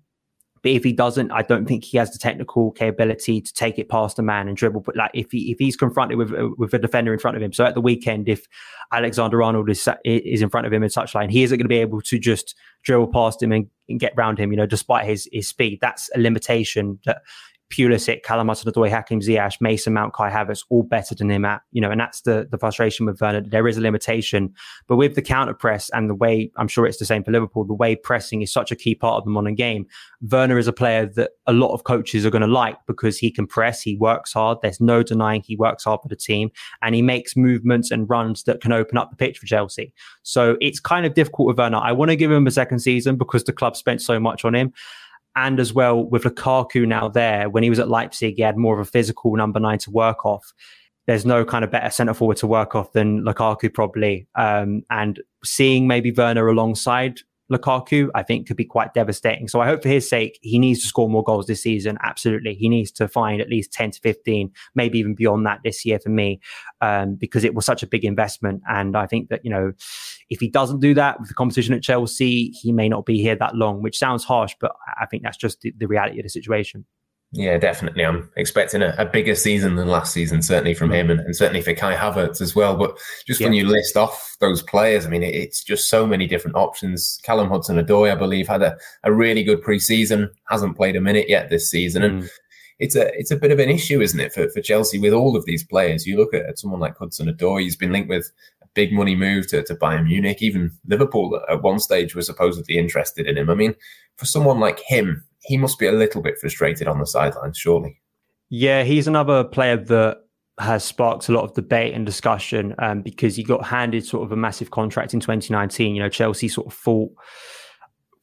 But 0.63 0.73
if 0.73 0.85
he 0.85 0.93
doesn't, 0.93 1.31
I 1.31 1.43
don't 1.43 1.67
think 1.67 1.85
he 1.85 1.99
has 1.99 2.11
the 2.11 2.19
technical 2.19 2.71
capability 2.73 3.41
to 3.41 3.55
take 3.55 3.79
it 3.79 3.89
past 3.89 4.19
a 4.19 4.23
man 4.23 4.49
and 4.49 4.57
dribble. 4.57 4.81
But 4.81 4.97
like 4.97 5.11
if 5.15 5.31
he 5.31 5.51
if 5.51 5.59
he's 5.59 5.77
confronted 5.77 6.19
with 6.19 6.33
with 6.57 6.75
a 6.75 6.79
defender 6.79 7.13
in 7.13 7.19
front 7.19 7.37
of 7.37 7.43
him, 7.43 7.53
so 7.53 7.65
at 7.65 7.75
the 7.75 7.81
weekend, 7.81 8.29
if 8.29 8.47
Alexander 8.93 9.43
Arnold 9.43 9.71
is 9.71 9.89
is 10.05 10.43
in 10.43 10.51
front 10.51 10.67
of 10.67 10.73
him 10.73 10.83
in 10.83 10.89
touchline, 10.89 11.31
he 11.31 11.43
isn't 11.43 11.59
going 11.59 11.65
to 11.65 11.69
be 11.69 11.79
able 11.79 12.01
to 12.03 12.19
just 12.19 12.55
dribble 12.85 13.13
past 13.13 13.43
him 13.43 13.53
and, 13.53 13.67
and 13.89 14.01
get 14.01 14.13
round 14.17 14.39
him. 14.39 14.51
You 14.51 14.57
know, 14.57 14.67
despite 14.67 15.07
his 15.07 15.29
his 15.33 15.49
speed, 15.49 15.79
that's 15.81 16.11
a 16.15 16.19
limitation 16.19 16.99
that 17.05 17.23
Pulisic, 17.71 18.23
Callum 18.23 18.49
Hudson-Odoi, 18.49 18.91
Hakim 18.91 19.21
Ziyech, 19.21 19.61
Mason 19.61 19.93
Mount, 19.93 20.15
Kai 20.15 20.31
Havertz, 20.31 20.65
all 20.71 20.83
better 20.83 21.15
than 21.15 21.31
him 21.31 21.45
at, 21.45 21.61
you 21.71 21.81
know, 21.81 21.91
and 21.91 22.01
that's 22.01 22.23
the, 22.23 22.49
the 22.51 22.59
frustration 22.59 23.05
with 23.05 23.21
Werner. 23.21 23.43
There 23.43 23.69
is 23.69 23.77
a 23.77 23.81
limitation, 23.81 24.55
but 24.87 24.97
with 24.97 25.15
the 25.15 25.23
counter 25.23 25.53
press 25.53 25.91
and 25.91 26.09
the 26.09 26.15
way, 26.15 26.51
I'm 26.57 26.69
sure 26.69 26.87
it's 26.87 26.99
the 26.99 27.05
same 27.05 27.23
for 27.23 27.31
Liverpool, 27.31 27.65
the 27.65 27.75
way 27.75 27.95
pressing 27.95 28.41
is 28.41 28.53
such 28.53 28.73
a 28.73 28.77
key 28.77 28.95
part 28.95 29.19
of 29.19 29.25
the 29.25 29.31
modern 29.31 29.55
game. 29.55 29.87
Werner 30.31 30.59
is 30.59 30.67
a 30.67 30.73
player 30.73 31.07
that 31.07 31.33
a 31.47 31.53
lot 31.53 31.75
of 31.75 31.85
coaches 31.85 32.25
are 32.25 32.31
going 32.31 32.43
to 32.43 32.49
like 32.49 32.77
because 32.87 33.19
he 33.19 33.31
can 33.31 33.47
press, 33.47 33.83
he 33.83 33.97
works 33.97 34.33
hard. 34.33 34.59
There's 34.63 34.81
no 34.81 35.03
denying 35.03 35.43
he 35.43 35.57
works 35.57 35.85
hard 35.85 36.01
for 36.03 36.09
the 36.09 36.17
team 36.17 36.51
and 36.83 36.95
he 36.95 37.03
makes 37.03 37.37
movements 37.37 37.91
and 37.91 38.09
runs 38.09 38.45
that 38.45 38.61
can 38.61 38.73
open 38.73 38.97
up 38.97 39.11
the 39.11 39.17
pitch 39.17 39.39
for 39.39 39.47
Chelsea. 39.47 39.93
So 40.23 40.57
it's 40.61 40.81
kind 40.81 41.05
of 41.05 41.15
difficult 41.15 41.49
with 41.49 41.59
Werner. 41.59 41.79
I 41.79 41.93
want 41.93 42.11
to 42.11 42.17
give 42.17 42.31
him 42.31 42.47
a 42.47 42.51
second 42.51 42.79
season 42.79 43.17
because 43.17 43.45
the 43.45 43.53
club 43.53 43.77
spent 43.77 44.01
so 44.01 44.19
much 44.19 44.45
on 44.45 44.55
him 44.55 44.73
and 45.37 45.61
as 45.61 45.73
well 45.73 46.05
with 46.05 46.25
Lukaku 46.25 46.87
now 46.87 47.09
there, 47.09 47.49
when 47.49 47.63
he 47.63 47.71
was 47.71 47.79
at 47.79 47.89
Leipzig, 47.89 48.37
he 48.37 48.43
had 48.43 48.57
more 48.57 48.79
of 48.79 48.87
a 48.87 48.91
physical 48.91 49.37
number 49.37 49.61
nine 49.61 49.79
to 49.79 49.91
work 49.91 50.25
off. 50.25 50.53
There's 51.07 51.25
no 51.25 51.45
kind 51.45 51.65
of 51.65 51.71
better 51.71 51.91
centre 51.91 52.15
forward 52.15 52.37
to 52.39 52.47
work 52.47 52.75
off 52.75 52.93
than 52.93 53.23
Lukaku 53.25 53.73
probably. 53.73 54.27
Um, 54.35 54.83
and 54.91 55.21
seeing 55.45 55.87
maybe 55.87 56.11
Werner 56.11 56.49
alongside 56.49 57.21
Lukaku, 57.51 58.11
I 58.15 58.23
think 58.23 58.47
could 58.47 58.57
be 58.57 58.65
quite 58.65 58.93
devastating. 58.95 59.49
So 59.49 59.61
I 59.61 59.67
hope 59.67 59.83
for 59.83 59.89
his 59.89 60.09
sake, 60.09 60.39
he 60.43 60.59
needs 60.59 60.83
to 60.83 60.87
score 60.87 61.09
more 61.09 61.25
goals 61.25 61.47
this 61.47 61.63
season. 61.63 61.97
Absolutely. 62.03 62.55
He 62.55 62.69
needs 62.69 62.91
to 62.93 63.09
find 63.09 63.41
at 63.41 63.49
least 63.49 63.73
10 63.73 63.93
to 63.93 64.01
15, 64.01 64.51
maybe 64.75 64.99
even 64.99 65.15
beyond 65.15 65.47
that 65.47 65.61
this 65.65 65.85
year 65.85 65.99
for 65.99 66.11
me, 66.11 66.41
um, 66.81 67.15
because 67.15 67.45
it 67.45 67.55
was 67.55 67.65
such 67.65 67.83
a 67.83 67.87
big 67.87 68.05
investment. 68.05 68.63
And 68.69 68.97
I 68.97 69.07
think 69.07 69.31
that, 69.31 69.45
you 69.45 69.51
know, 69.51 69.73
if 70.31 70.41
he 70.41 70.49
doesn't 70.49 70.81
do 70.81 70.95
that 70.95 71.19
with 71.19 71.29
the 71.29 71.35
competition 71.35 71.75
at 71.75 71.83
Chelsea, 71.83 72.51
he 72.51 72.73
may 72.73 72.89
not 72.89 73.07
be 73.07 73.21
here 73.21 73.37
that 73.37 73.55
long, 73.55 73.83
which 73.83 73.99
sounds 73.99 74.25
harsh, 74.25 74.55
but 74.61 74.73
I 75.01 75.07
think 75.07 75.23
that's 75.23 75.37
just 75.37 75.61
the, 75.63 75.73
the 75.79 75.87
reality 75.87 76.19
of 76.19 76.25
the 76.25 76.29
situation. 76.29 76.85
Yeah, 77.33 77.59
definitely. 77.59 78.07
I'm 78.07 78.31
expecting 78.37 78.81
a, 78.81 78.95
a, 78.97 79.05
bigger 79.05 79.35
season 79.35 79.77
than 79.77 79.89
last 79.89 80.15
season, 80.15 80.41
certainly 80.41 80.73
from 80.73 80.91
him 80.91 81.11
and, 81.11 81.21
and 81.21 81.37
certainly 81.37 81.61
for 81.61 81.75
Kai 81.75 81.95
Havertz 81.95 82.41
as 82.41 82.57
well. 82.57 82.75
But 82.75 82.99
just 83.27 83.39
yeah. 83.39 83.49
when 83.49 83.55
you 83.55 83.67
list 83.67 83.99
off 83.99 84.37
those 84.41 84.63
players, 84.63 85.05
I 85.05 85.11
mean, 85.11 85.23
it, 85.23 85.35
it's 85.35 85.63
just 85.63 85.91
so 85.91 86.07
many 86.07 86.27
different 86.27 86.57
options. 86.57 87.19
Callum 87.25 87.51
Hudson 87.51 87.77
Odoi, 87.77 88.11
I 88.11 88.15
believe, 88.15 88.49
had 88.49 88.63
a, 88.63 88.79
a 89.05 89.13
really 89.13 89.45
good 89.45 89.63
preseason, 89.63 90.31
hasn't 90.49 90.77
played 90.77 90.97
a 90.97 91.03
minute 91.03 91.29
yet 91.29 91.51
this 91.51 91.71
season. 91.71 92.03
Mm. 92.03 92.07
And 92.07 92.31
it's 92.79 92.97
a 92.97 93.13
it's 93.19 93.31
a 93.31 93.37
bit 93.37 93.51
of 93.51 93.59
an 93.59 93.69
issue, 93.69 94.01
isn't 94.01 94.21
it, 94.21 94.33
for, 94.33 94.49
for 94.49 94.63
Chelsea 94.63 94.99
with 94.99 95.13
all 95.13 95.37
of 95.37 95.45
these 95.45 95.65
players? 95.65 96.07
You 96.07 96.17
look 96.17 96.33
at, 96.33 96.47
at 96.47 96.59
someone 96.59 96.81
like 96.81 96.97
Hudson 96.97 97.29
Odoi, 97.29 97.63
he's 97.63 97.77
been 97.77 97.93
linked 97.93 98.09
with 98.09 98.31
big 98.75 98.93
money 98.93 99.15
move 99.15 99.49
to, 99.49 99.63
to 99.63 99.75
Bayern 99.75 100.05
Munich. 100.05 100.43
Even 100.43 100.71
Liverpool 100.87 101.41
at 101.49 101.63
one 101.63 101.79
stage 101.79 102.15
was 102.15 102.27
supposedly 102.27 102.79
interested 102.79 103.27
in 103.27 103.37
him. 103.37 103.51
I 103.51 103.55
mean, 103.55 103.75
for 104.17 104.27
someone 104.27 104.61
like 104.61 104.81
him, 104.81 105.25
he 105.43 105.57
must 105.57 105.79
be 105.79 105.87
a 105.87 105.93
little 105.93 106.23
bit 106.23 106.39
frustrated 106.39 106.89
on 106.89 106.99
the 106.99 107.07
sidelines, 107.07 107.59
surely. 107.59 108.01
Yeah, 108.51 108.83
he's 108.83 109.07
another 109.07 109.45
player 109.45 109.77
that 109.77 110.19
has 110.59 110.85
sparked 110.85 111.29
a 111.29 111.33
lot 111.33 111.45
of 111.45 111.55
debate 111.55 111.95
and 111.95 112.05
discussion 112.05 112.75
um, 112.79 113.03
because 113.03 113.37
he 113.37 113.45
got 113.45 113.65
handed 113.65 114.05
sort 114.05 114.25
of 114.25 114.33
a 114.33 114.37
massive 114.37 114.71
contract 114.71 115.15
in 115.15 115.21
2019. 115.21 115.95
You 115.95 116.03
know, 116.03 116.09
Chelsea 116.09 116.49
sort 116.49 116.67
of 116.67 116.73
fought 116.73 117.13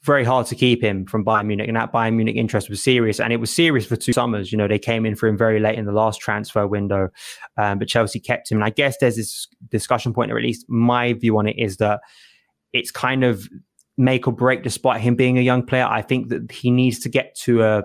very 0.06 0.24
hard 0.24 0.46
to 0.48 0.56
keep 0.56 0.82
him 0.82 1.06
from 1.06 1.26
Bayern 1.26 1.48
Munich, 1.48 1.68
and 1.68 1.76
that 1.76 1.92
Bayern 1.92 2.16
Munich 2.16 2.36
interest 2.36 2.70
was 2.70 2.82
serious, 2.82 3.20
and 3.20 3.34
it 3.34 3.38
was 3.38 3.54
serious 3.54 3.86
for 3.86 3.96
two 3.96 4.14
summers. 4.14 4.52
You 4.52 4.58
know, 4.58 4.68
they 4.68 4.80
came 4.80 5.06
in 5.06 5.16
for 5.16 5.28
him 5.28 5.38
very 5.38 5.60
late 5.60 5.78
in 5.78 5.86
the 5.86 5.92
last 5.92 6.22
transfer 6.22 6.68
window, 6.68 7.10
um, 7.58 7.80
but 7.80 7.88
Chelsea 7.88 8.20
kept 8.20 8.52
him. 8.52 8.60
And 8.60 8.66
I 8.66 8.70
guess 8.70 8.98
there's 9.00 9.16
this 9.16 9.48
discussion 9.70 10.14
point, 10.14 10.32
or 10.32 10.38
at 10.38 10.44
least 10.44 10.66
my 10.70 11.14
view 11.14 11.38
on 11.38 11.48
it 11.48 11.58
is 11.58 11.78
that 11.78 12.02
it's 12.72 12.92
kind 12.92 13.24
of 13.24 13.48
make 13.98 14.28
or 14.28 14.34
break 14.34 14.64
despite 14.64 15.02
him 15.02 15.16
being 15.16 15.38
a 15.38 15.42
young 15.42 15.66
player. 15.66 15.86
I 15.86 16.02
think 16.02 16.30
that 16.30 16.52
he 16.52 16.70
needs 16.70 17.00
to 17.00 17.10
get 17.10 17.36
to 17.42 17.64
a, 17.64 17.84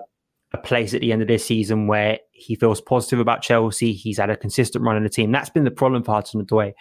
a 0.53 0.57
place 0.57 0.93
at 0.93 1.01
the 1.01 1.11
end 1.11 1.21
of 1.21 1.27
this 1.27 1.45
season 1.45 1.87
where 1.87 2.19
he 2.31 2.55
feels 2.55 2.81
positive 2.81 3.19
about 3.19 3.41
Chelsea. 3.41 3.93
He's 3.93 4.17
had 4.17 4.29
a 4.29 4.35
consistent 4.35 4.83
run 4.83 4.97
in 4.97 5.03
the 5.03 5.09
team. 5.09 5.31
That's 5.31 5.49
been 5.49 5.63
the 5.63 5.71
problem 5.71 6.03
for 6.03 6.13
Hudson 6.13 6.45
Odoi. 6.45 6.73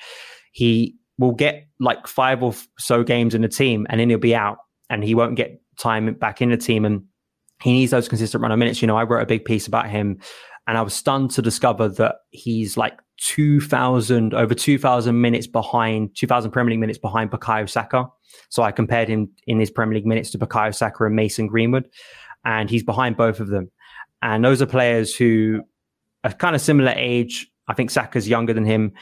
He 0.53 0.97
will 1.19 1.33
get 1.33 1.69
like 1.79 2.07
five 2.07 2.43
or 2.43 2.55
so 2.79 3.05
games 3.05 3.35
in 3.35 3.43
the 3.43 3.49
team 3.49 3.87
and 3.89 4.01
then 4.01 4.09
he'll 4.09 4.19
be 4.19 4.35
out 4.35 4.59
and 4.91 5.03
he 5.03 5.15
won't 5.15 5.37
get 5.37 5.63
time 5.79 6.13
back 6.15 6.43
in 6.43 6.51
the 6.51 6.59
team. 6.59 6.85
And 6.85 7.05
he 7.63 7.73
needs 7.73 7.93
those 7.93 8.09
consistent 8.09 8.43
run 8.43 8.53
of 8.53 8.59
minutes. 8.59 8.83
You 8.83 8.89
know, 8.89 8.97
I 8.97 9.05
wrote 9.05 9.23
a 9.23 9.27
big 9.27 9.47
piece 9.47 9.67
about 9.67 9.89
him 9.89 10.19
and 10.67 10.77
I 10.77 10.83
was 10.83 10.95
stunned 10.95 11.31
to 11.33 11.43
discover 11.43 11.89
that 11.89 12.17
he's 12.31 12.77
like 12.77 12.99
2,000, 13.23 14.35
over 14.35 14.55
2,000 14.55 15.21
minutes 15.21 15.47
behind, 15.47 16.15
2,000 16.17 16.51
Premier 16.51 16.71
League 16.71 16.81
minutes 16.81 16.99
behind 16.99 17.31
Bukayo 17.31 17.69
Saka. 17.69 18.07
So 18.49 18.63
I 18.63 18.73
compared 18.73 19.09
him 19.09 19.31
in 19.47 19.59
his 19.59 19.71
Premier 19.71 19.97
League 19.97 20.07
minutes 20.07 20.31
to 20.31 20.39
Bukayo 20.39 20.75
Saka 20.75 21.05
and 21.05 21.15
Mason 21.15 21.47
Greenwood, 21.47 21.89
and 22.45 22.71
he's 22.71 22.83
behind 22.83 23.17
both 23.17 23.41
of 23.41 23.49
them. 23.49 23.71
And 24.23 24.45
those 24.45 24.63
are 24.63 24.67
players 24.67 25.15
who 25.15 25.63
are 26.25 26.33
kind 26.33 26.55
of 26.55 26.63
similar 26.63 26.93
age. 26.97 27.51
I 27.69 27.75
think 27.75 27.91
Saka's 27.91 28.29
younger 28.29 28.53
than 28.53 28.65
him. 28.65 28.93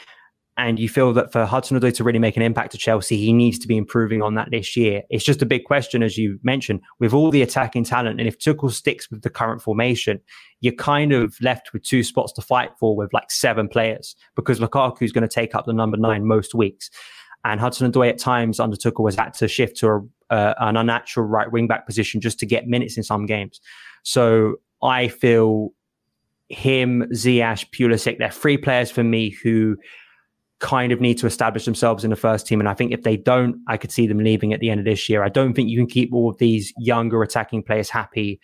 And 0.58 0.80
you 0.80 0.88
feel 0.88 1.12
that 1.12 1.30
for 1.30 1.46
Hudson 1.46 1.78
Odoi 1.78 1.94
to 1.94 2.04
really 2.04 2.18
make 2.18 2.36
an 2.36 2.42
impact 2.42 2.72
to 2.72 2.78
Chelsea, 2.78 3.16
he 3.16 3.32
needs 3.32 3.60
to 3.60 3.68
be 3.68 3.76
improving 3.76 4.22
on 4.22 4.34
that 4.34 4.50
this 4.50 4.76
year. 4.76 5.02
It's 5.08 5.24
just 5.24 5.40
a 5.40 5.46
big 5.46 5.62
question, 5.62 6.02
as 6.02 6.18
you 6.18 6.40
mentioned, 6.42 6.80
with 6.98 7.14
all 7.14 7.30
the 7.30 7.42
attacking 7.42 7.84
talent. 7.84 8.18
And 8.18 8.28
if 8.28 8.40
Tuchel 8.40 8.72
sticks 8.72 9.08
with 9.08 9.22
the 9.22 9.30
current 9.30 9.62
formation, 9.62 10.20
you're 10.60 10.74
kind 10.74 11.12
of 11.12 11.36
left 11.40 11.72
with 11.72 11.84
two 11.84 12.02
spots 12.02 12.32
to 12.32 12.42
fight 12.42 12.72
for 12.80 12.96
with 12.96 13.12
like 13.12 13.30
seven 13.30 13.68
players 13.68 14.16
because 14.34 14.58
Lukaku 14.58 15.02
is 15.02 15.12
going 15.12 15.22
to 15.22 15.32
take 15.32 15.54
up 15.54 15.64
the 15.64 15.72
number 15.72 15.96
nine 15.96 16.26
most 16.26 16.56
weeks. 16.56 16.90
And 17.44 17.60
Hudson 17.60 17.90
Odoi 17.90 18.08
at 18.08 18.18
times 18.18 18.58
under 18.58 18.76
Tuchel 18.76 19.04
was 19.04 19.14
had 19.14 19.34
to 19.34 19.46
shift 19.46 19.76
to 19.78 19.88
a, 19.88 20.34
uh, 20.34 20.54
an 20.58 20.76
unnatural 20.76 21.26
right 21.26 21.50
wing 21.52 21.68
back 21.68 21.86
position 21.86 22.20
just 22.20 22.40
to 22.40 22.46
get 22.46 22.66
minutes 22.66 22.96
in 22.96 23.04
some 23.04 23.26
games. 23.26 23.60
So 24.02 24.56
I 24.82 25.06
feel 25.06 25.70
him, 26.48 27.04
Ziyech, 27.12 27.70
Pulisic, 27.70 28.18
they're 28.18 28.30
three 28.30 28.58
players 28.58 28.90
for 28.90 29.04
me 29.04 29.30
who 29.30 29.76
kind 30.60 30.92
of 30.92 31.00
need 31.00 31.18
to 31.18 31.26
establish 31.26 31.64
themselves 31.64 32.02
in 32.04 32.10
the 32.10 32.16
first 32.16 32.46
team. 32.46 32.58
And 32.60 32.68
I 32.68 32.74
think 32.74 32.92
if 32.92 33.02
they 33.02 33.16
don't, 33.16 33.62
I 33.68 33.76
could 33.76 33.92
see 33.92 34.06
them 34.06 34.18
leaving 34.18 34.52
at 34.52 34.60
the 34.60 34.70
end 34.70 34.80
of 34.80 34.84
this 34.84 35.08
year. 35.08 35.22
I 35.22 35.28
don't 35.28 35.54
think 35.54 35.68
you 35.68 35.78
can 35.78 35.86
keep 35.86 36.12
all 36.12 36.30
of 36.30 36.38
these 36.38 36.72
younger 36.78 37.22
attacking 37.22 37.62
players 37.62 37.88
happy 37.88 38.40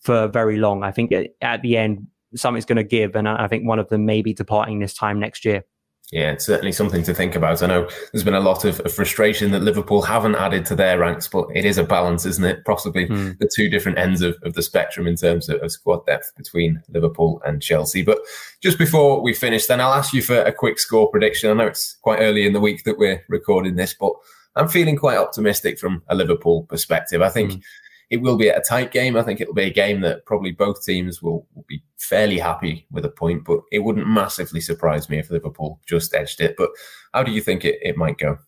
for 0.00 0.28
very 0.28 0.58
long. 0.58 0.84
I 0.84 0.92
think 0.92 1.12
at 1.42 1.62
the 1.62 1.76
end, 1.76 2.06
something's 2.34 2.66
going 2.66 2.76
to 2.76 2.84
give. 2.84 3.16
And 3.16 3.28
I 3.28 3.48
think 3.48 3.66
one 3.66 3.78
of 3.78 3.88
them 3.88 4.06
may 4.06 4.22
be 4.22 4.32
departing 4.32 4.78
this 4.78 4.94
time 4.94 5.18
next 5.18 5.44
year. 5.44 5.64
Yeah, 6.12 6.30
it's 6.30 6.46
certainly 6.46 6.70
something 6.70 7.02
to 7.02 7.12
think 7.12 7.34
about. 7.34 7.64
I 7.64 7.66
know 7.66 7.88
there's 8.12 8.22
been 8.22 8.34
a 8.34 8.40
lot 8.40 8.64
of, 8.64 8.78
of, 8.80 8.92
frustration 8.92 9.50
that 9.50 9.62
Liverpool 9.62 10.02
haven't 10.02 10.36
added 10.36 10.64
to 10.66 10.76
their 10.76 11.00
ranks, 11.00 11.26
but 11.26 11.48
it 11.52 11.64
is 11.64 11.78
a 11.78 11.82
balance, 11.82 12.24
isn't 12.24 12.44
it? 12.44 12.64
Possibly 12.64 13.08
mm. 13.08 13.36
the 13.38 13.50
two 13.52 13.68
different 13.68 13.98
ends 13.98 14.22
of, 14.22 14.36
of 14.44 14.54
the 14.54 14.62
spectrum 14.62 15.08
in 15.08 15.16
terms 15.16 15.48
of, 15.48 15.60
of, 15.62 15.72
squad 15.72 16.06
depth 16.06 16.32
between 16.36 16.80
Liverpool 16.90 17.42
and 17.44 17.60
Chelsea. 17.60 18.02
But 18.02 18.20
just 18.62 18.78
before 18.78 19.20
we 19.20 19.34
finish, 19.34 19.66
then 19.66 19.80
I'll 19.80 19.94
ask 19.94 20.12
you 20.12 20.22
for 20.22 20.40
a 20.42 20.52
quick 20.52 20.78
score 20.78 21.10
prediction. 21.10 21.50
I 21.50 21.54
know 21.54 21.66
it's 21.66 21.96
quite 22.02 22.20
early 22.20 22.46
in 22.46 22.52
the 22.52 22.60
week 22.60 22.84
that 22.84 22.98
we're 22.98 23.24
recording 23.28 23.74
this, 23.74 23.92
but 23.92 24.12
I'm 24.54 24.68
feeling 24.68 24.96
quite 24.96 25.18
optimistic 25.18 25.76
from 25.76 26.04
a 26.08 26.14
Liverpool 26.14 26.64
perspective. 26.64 27.20
I 27.20 27.30
think. 27.30 27.52
Mm 27.52 27.62
it 28.10 28.18
will 28.18 28.36
be 28.36 28.48
a 28.48 28.60
tight 28.60 28.92
game. 28.92 29.16
I 29.16 29.22
think 29.22 29.40
it'll 29.40 29.54
be 29.54 29.64
a 29.64 29.72
game 29.72 30.00
that 30.02 30.24
probably 30.26 30.52
both 30.52 30.84
teams 30.84 31.22
will, 31.22 31.46
will 31.54 31.64
be 31.68 31.82
fairly 31.98 32.38
happy 32.38 32.86
with 32.90 33.04
a 33.04 33.10
point, 33.10 33.44
but 33.44 33.60
it 33.72 33.80
wouldn't 33.80 34.08
massively 34.08 34.60
surprise 34.60 35.08
me 35.08 35.18
if 35.18 35.30
Liverpool 35.30 35.80
just 35.86 36.14
edged 36.14 36.40
it. 36.40 36.54
But 36.56 36.70
how 37.12 37.22
do 37.22 37.32
you 37.32 37.40
think 37.40 37.64
it, 37.64 37.78
it 37.82 37.96
might 37.96 38.18
go? 38.18 38.38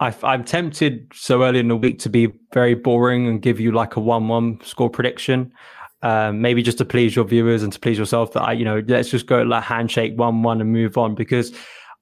I, 0.00 0.14
am 0.22 0.44
tempted 0.44 1.10
so 1.14 1.42
early 1.42 1.60
in 1.60 1.68
the 1.68 1.76
week 1.76 1.98
to 2.00 2.10
be 2.10 2.28
very 2.52 2.74
boring 2.74 3.26
and 3.26 3.40
give 3.40 3.58
you 3.58 3.72
like 3.72 3.96
a 3.96 4.00
one-one 4.00 4.60
score 4.62 4.90
prediction. 4.90 5.52
Um, 6.02 6.42
maybe 6.42 6.62
just 6.62 6.76
to 6.78 6.84
please 6.84 7.16
your 7.16 7.24
viewers 7.24 7.62
and 7.62 7.72
to 7.72 7.80
please 7.80 7.96
yourself 7.96 8.34
that 8.34 8.42
I, 8.42 8.52
you 8.52 8.66
know, 8.66 8.82
let's 8.86 9.08
just 9.08 9.26
go 9.26 9.42
like 9.42 9.64
handshake 9.64 10.12
one-one 10.16 10.60
and 10.60 10.70
move 10.70 10.98
on 10.98 11.14
because 11.14 11.52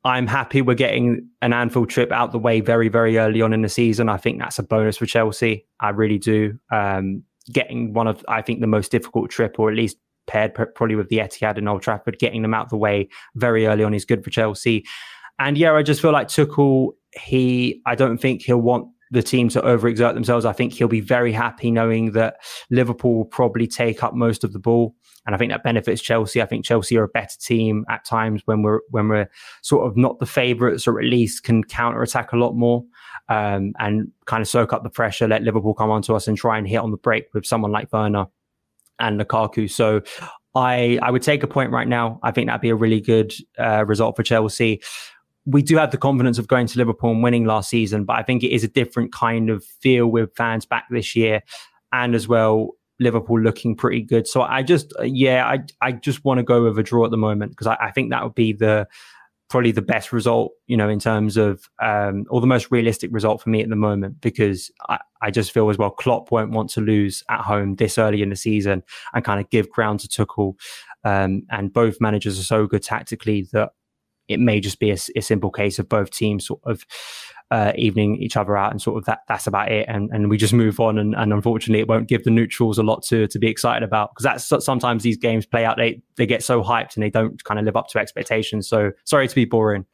I'm 0.05 0.27
happy 0.27 0.61
we're 0.61 0.75
getting 0.75 1.29
an 1.41 1.55
Anfield 1.55 1.89
trip 1.89 2.13
out 2.13 2.33
the 2.33 2.39
way 2.39 2.61
very, 2.61 2.89
very 2.89 3.17
early 3.17 3.41
on 3.41 3.55
in 3.55 3.63
the 3.63 3.71
season. 3.71 4.11
I 4.11 4.19
think 4.19 4.39
that's 4.39 4.59
a 4.59 4.63
bonus 4.63 4.99
for 4.99 5.07
Chelsea. 5.07 5.67
I 5.81 5.91
really 5.91 6.19
do. 6.19 6.59
Um, 6.71 7.23
getting 7.53 7.95
one 7.95 8.07
of, 8.07 8.25
I 8.29 8.43
think, 8.43 8.61
the 8.61 8.67
most 8.67 8.91
difficult 8.91 9.31
trip, 9.31 9.59
or 9.59 9.71
at 9.71 9.77
least 9.77 9.97
paired 10.27 10.55
probably 10.55 10.97
with 10.97 11.09
the 11.09 11.19
Etihad 11.19 11.57
and 11.57 11.69
Old 11.69 11.83
Trafford, 11.83 12.19
getting 12.19 12.43
them 12.43 12.55
out 12.55 12.69
the 12.69 12.77
way 12.77 13.09
very 13.35 13.67
early 13.67 13.83
on 13.83 13.95
is 13.95 14.05
good 14.05 14.23
for 14.23 14.31
Chelsea. 14.31 14.85
And 15.39 15.57
yeah, 15.57 15.73
I 15.73 15.83
just 15.83 16.03
feel 16.03 16.13
like 16.13 16.29
Tuchel, 16.29 16.93
he, 17.13 17.81
I 17.87 17.95
don't 17.95 18.19
think 18.19 18.43
he'll 18.43 18.59
want 18.59 18.89
the 19.11 19.23
team 19.23 19.49
to 19.51 19.61
overexert 19.63 20.15
themselves. 20.15 20.45
I 20.45 20.53
think 20.53 20.73
he'll 20.73 20.89
be 20.89 21.01
very 21.01 21.33
happy 21.33 21.71
knowing 21.71 22.13
that 22.13 22.37
Liverpool 22.71 23.15
will 23.15 23.25
probably 23.25 23.67
take 23.67 24.03
up 24.03 24.15
most 24.15 24.45
of 24.45 24.53
the 24.53 24.59
ball 24.59 24.95
and 25.27 25.35
I 25.35 25.39
think 25.39 25.53
that 25.53 25.63
benefits 25.63 26.03
Chelsea. 26.03 26.43
I 26.43 26.47
think 26.47 26.65
Chelsea 26.65 26.99
are 26.99 27.05
a 27.05 27.09
better 27.09 27.39
team 27.39 27.85
at 27.89 28.05
times 28.05 28.43
when 28.45 28.63
we're 28.63 28.81
when 28.91 29.09
we're 29.09 29.31
sort 29.63 29.87
of 29.87 29.97
not 29.97 30.19
the 30.19 30.27
favourites, 30.27 30.87
or 30.87 30.99
at 31.01 31.07
least 31.07 31.45
can 31.45 31.65
counter 31.65 32.03
attack 32.03 32.33
a 32.33 32.37
lot 32.37 32.55
more 32.55 32.85
um, 33.29 33.73
and 33.79 34.11
kind 34.27 34.43
of 34.43 34.49
soak 34.49 34.73
up 34.73 34.83
the 34.83 34.91
pressure, 34.91 35.27
let 35.27 35.43
Liverpool 35.43 35.75
come 35.75 35.91
onto 35.91 36.15
us 36.15 36.29
and 36.29 36.37
try 36.37 36.59
and 36.59 36.69
hit 36.69 36.79
on 36.79 36.91
the 36.91 36.97
break 36.97 37.33
with 37.33 37.47
someone 37.47 37.73
like 37.73 37.93
Werner 37.93 38.27
and 38.99 39.21
Lukaku. 39.21 39.71
So 39.71 40.03
I 40.55 40.99
I 41.03 41.11
would 41.11 41.23
take 41.23 41.43
a 41.43 41.49
point 41.49 41.71
right 41.71 41.89
now. 41.89 42.21
I 42.23 42.31
think 42.31 42.49
that'd 42.49 42.61
be 42.61 42.71
a 42.71 42.77
really 42.77 43.01
good 43.01 43.33
uh, 43.59 43.85
result 43.87 44.17
for 44.17 44.23
Chelsea. 44.23 44.83
We 45.47 45.63
do 45.63 45.77
have 45.77 45.91
the 45.91 45.99
confidence 45.99 46.39
of 46.39 46.49
going 46.49 46.67
to 46.69 46.79
Liverpool 46.79 47.11
and 47.11 47.23
winning 47.23 47.45
last 47.45 47.69
season, 47.69 48.05
but 48.05 48.17
I 48.17 48.23
think 48.23 48.43
it 48.43 48.51
is 48.51 48.65
a 48.65 48.69
different 48.69 49.13
kind 49.13 49.51
of 49.51 49.65
feel 49.65 50.07
with 50.07 50.35
fans 50.37 50.65
back 50.65 50.87
this 50.91 51.17
year, 51.17 51.43
and 51.93 52.15
as 52.15 52.29
well 52.29 52.73
Liverpool 53.01 53.41
looking 53.41 53.77
pretty 53.77 54.03
good. 54.03 54.27
So 54.27 54.43
I 54.43 54.63
just 54.63 54.93
yeah 55.03 55.47
I 55.47 55.59
I 55.81 55.93
just 55.93 56.25
want 56.25 56.39
to 56.39 56.45
go 56.45 56.65
with 56.65 56.79
a 56.79 56.83
draw 56.83 57.05
at 57.05 57.11
the 57.11 57.17
moment 57.17 57.53
because 57.53 57.67
I, 57.67 57.77
I 57.81 57.91
think 57.91 58.11
that 58.11 58.23
would 58.23 58.35
be 58.35 58.53
the 58.53 58.87
probably 59.51 59.73
the 59.73 59.83
best 59.83 60.13
result, 60.13 60.53
you 60.67 60.77
know, 60.77 60.89
in 60.89 60.99
terms 60.99 61.37
of 61.37 61.69
um, 61.81 62.25
or 62.31 62.41
the 62.41 62.47
most 62.47 62.71
realistic 62.71 63.11
result 63.13 63.43
for 63.43 63.51
me 63.51 63.63
at 63.63 63.69
the 63.69 63.77
moment 63.77 64.21
because 64.21 64.71
I, 64.89 64.99
I 65.23 65.31
just 65.31 65.53
feel 65.53 65.69
as 65.71 65.79
well 65.79 65.91
Klopp 65.91 66.31
won't 66.31 66.51
want 66.51 66.71
to 66.71 66.81
lose 66.81 67.23
at 67.29 67.43
home 67.43 67.77
this 67.77 67.99
early 67.99 68.23
in 68.23 68.31
the 68.31 68.37
season 68.37 68.83
and 69.13 69.25
kind 69.25 69.41
of 69.41 69.51
give 69.51 69.71
ground 69.71 70.01
to 70.01 70.09
Tuchel. 70.09 70.55
Um, 71.05 71.43
and 71.51 71.73
both 71.73 72.01
managers 72.01 72.39
are 72.41 72.45
so 72.45 72.67
good 72.67 72.83
tactically 72.83 73.47
that 73.53 73.71
it 74.27 74.41
may 74.41 74.59
just 74.61 74.81
be 74.81 74.91
a, 74.91 74.97
a 75.17 75.21
simple 75.21 75.51
case 75.51 75.79
of 75.79 75.89
both 75.89 76.11
teams 76.11 76.47
sort 76.47 76.61
of 76.65 76.85
uh, 77.55 77.73
evening 77.77 78.17
each 78.17 78.37
other 78.37 78.57
out 78.57 78.73
and 78.73 78.83
sort 78.83 78.99
of 78.99 79.05
that 79.05 79.21
that's 79.29 79.47
about 79.47 79.71
it. 79.71 79.87
And 79.89 80.11
and 80.13 80.29
we 80.29 80.37
just 80.37 80.53
move 80.53 80.81
on 80.81 80.99
and, 80.99 81.15
and 81.15 81.33
unfortunately 81.33 81.79
it 81.79 81.89
won't 81.89 82.09
give 82.09 82.25
the 82.25 82.31
neutrals 82.31 82.79
a 82.79 82.83
lot 82.83 83.05
to 83.05 83.29
to 83.29 83.39
be 83.39 83.47
excited 83.47 83.85
about 83.85 84.11
because 84.11 84.25
that's 84.25 84.65
sometimes 84.65 85.05
these 85.05 85.17
games 85.17 85.47
play 85.47 85.65
out 85.65 85.77
they 85.77 86.03
they 86.17 86.27
get 86.27 86.43
so 86.43 86.65
hyped 86.65 86.97
and 86.97 87.05
they 87.05 87.11
don't 87.11 87.45
kind 87.45 87.61
of 87.61 87.65
live 87.65 87.77
up 87.77 87.87
to 87.89 88.01
expectations. 88.01 88.69
So 88.69 88.91
sorry 89.05 89.29
to 89.29 89.35
be 89.37 89.45
boring. 89.45 89.87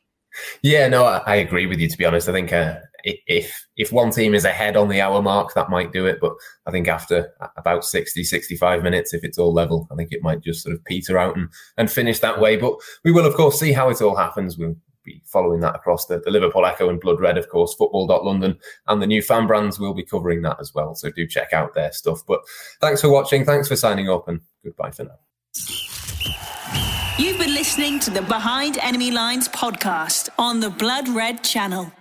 Yeah 0.63 0.89
no 0.89 1.05
i, 1.05 1.19
I 1.27 1.35
agree 1.35 1.67
with 1.67 1.79
you 1.81 1.89
to 1.89 1.99
be 1.99 2.07
honest. 2.07 2.31
I 2.31 2.33
think 2.33 2.51
uh, 2.51 2.79
if 3.05 3.67
if 3.77 3.93
one 3.93 4.11
team 4.11 4.33
is 4.33 4.47
ahead 4.47 4.79
on 4.79 4.89
the 4.89 5.03
hour 5.03 5.21
mark 5.21 5.53
that 5.53 5.69
might 5.69 5.93
do 5.93 6.07
it. 6.07 6.19
But 6.19 6.33
i 6.65 6.71
think 6.71 6.89
after 6.89 7.31
about 7.59 7.85
60 7.85 8.25
65 8.25 8.83
minutes 8.83 9.13
if 9.13 9.23
it's 9.23 9.39
all 9.39 9.53
level 9.53 9.87
i 9.93 9.97
think 9.97 10.13
it 10.13 10.23
might 10.23 10.41
just 10.41 10.63
sort 10.63 10.75
of 10.75 10.85
peter 10.87 11.19
out 11.19 11.37
and 11.37 11.51
and 11.77 11.93
finish 11.93 12.21
that 12.21 12.41
way. 12.41 12.57
But 12.57 12.77
we 13.05 13.13
will 13.13 13.27
of 13.27 13.35
course 13.35 13.61
see 13.61 13.73
how 13.73 13.91
it 13.91 14.01
all 14.01 14.17
happens. 14.17 14.57
We'll 14.57 14.77
be 15.05 15.23
following 15.25 15.61
that 15.61 15.75
across 15.75 16.07
the, 16.07 16.21
the 16.21 16.31
Liverpool 16.31 16.67
Echo 16.67 16.89
and 16.89 17.01
Blood 17.01 17.21
Red, 17.21 17.39
of 17.39 17.49
course, 17.49 17.75
football.london, 17.75 18.59
and 18.89 19.03
the 19.03 19.07
new 19.07 19.23
fan 19.23 19.47
brands 19.47 19.79
will 19.79 19.95
be 19.95 20.05
covering 20.05 20.43
that 20.43 20.59
as 20.61 20.75
well. 20.75 20.95
So 20.95 21.11
do 21.11 21.27
check 21.27 21.53
out 21.53 21.75
their 21.75 21.93
stuff. 21.93 22.21
But 22.27 22.41
thanks 22.81 23.01
for 23.01 23.11
watching. 23.11 23.45
Thanks 23.45 23.69
for 23.69 23.77
signing 23.77 24.09
up, 24.09 24.29
and 24.29 24.41
goodbye 24.65 24.91
for 24.91 25.05
now. 25.05 25.19
You've 27.19 27.39
been 27.39 27.55
listening 27.55 28.01
to 28.01 28.11
the 28.11 28.23
Behind 28.23 28.79
Enemy 28.79 29.11
Lines 29.11 29.49
podcast 29.49 30.31
on 30.39 30.61
the 30.61 30.71
Blood 30.71 31.09
Red 31.09 31.45
channel. 31.45 31.93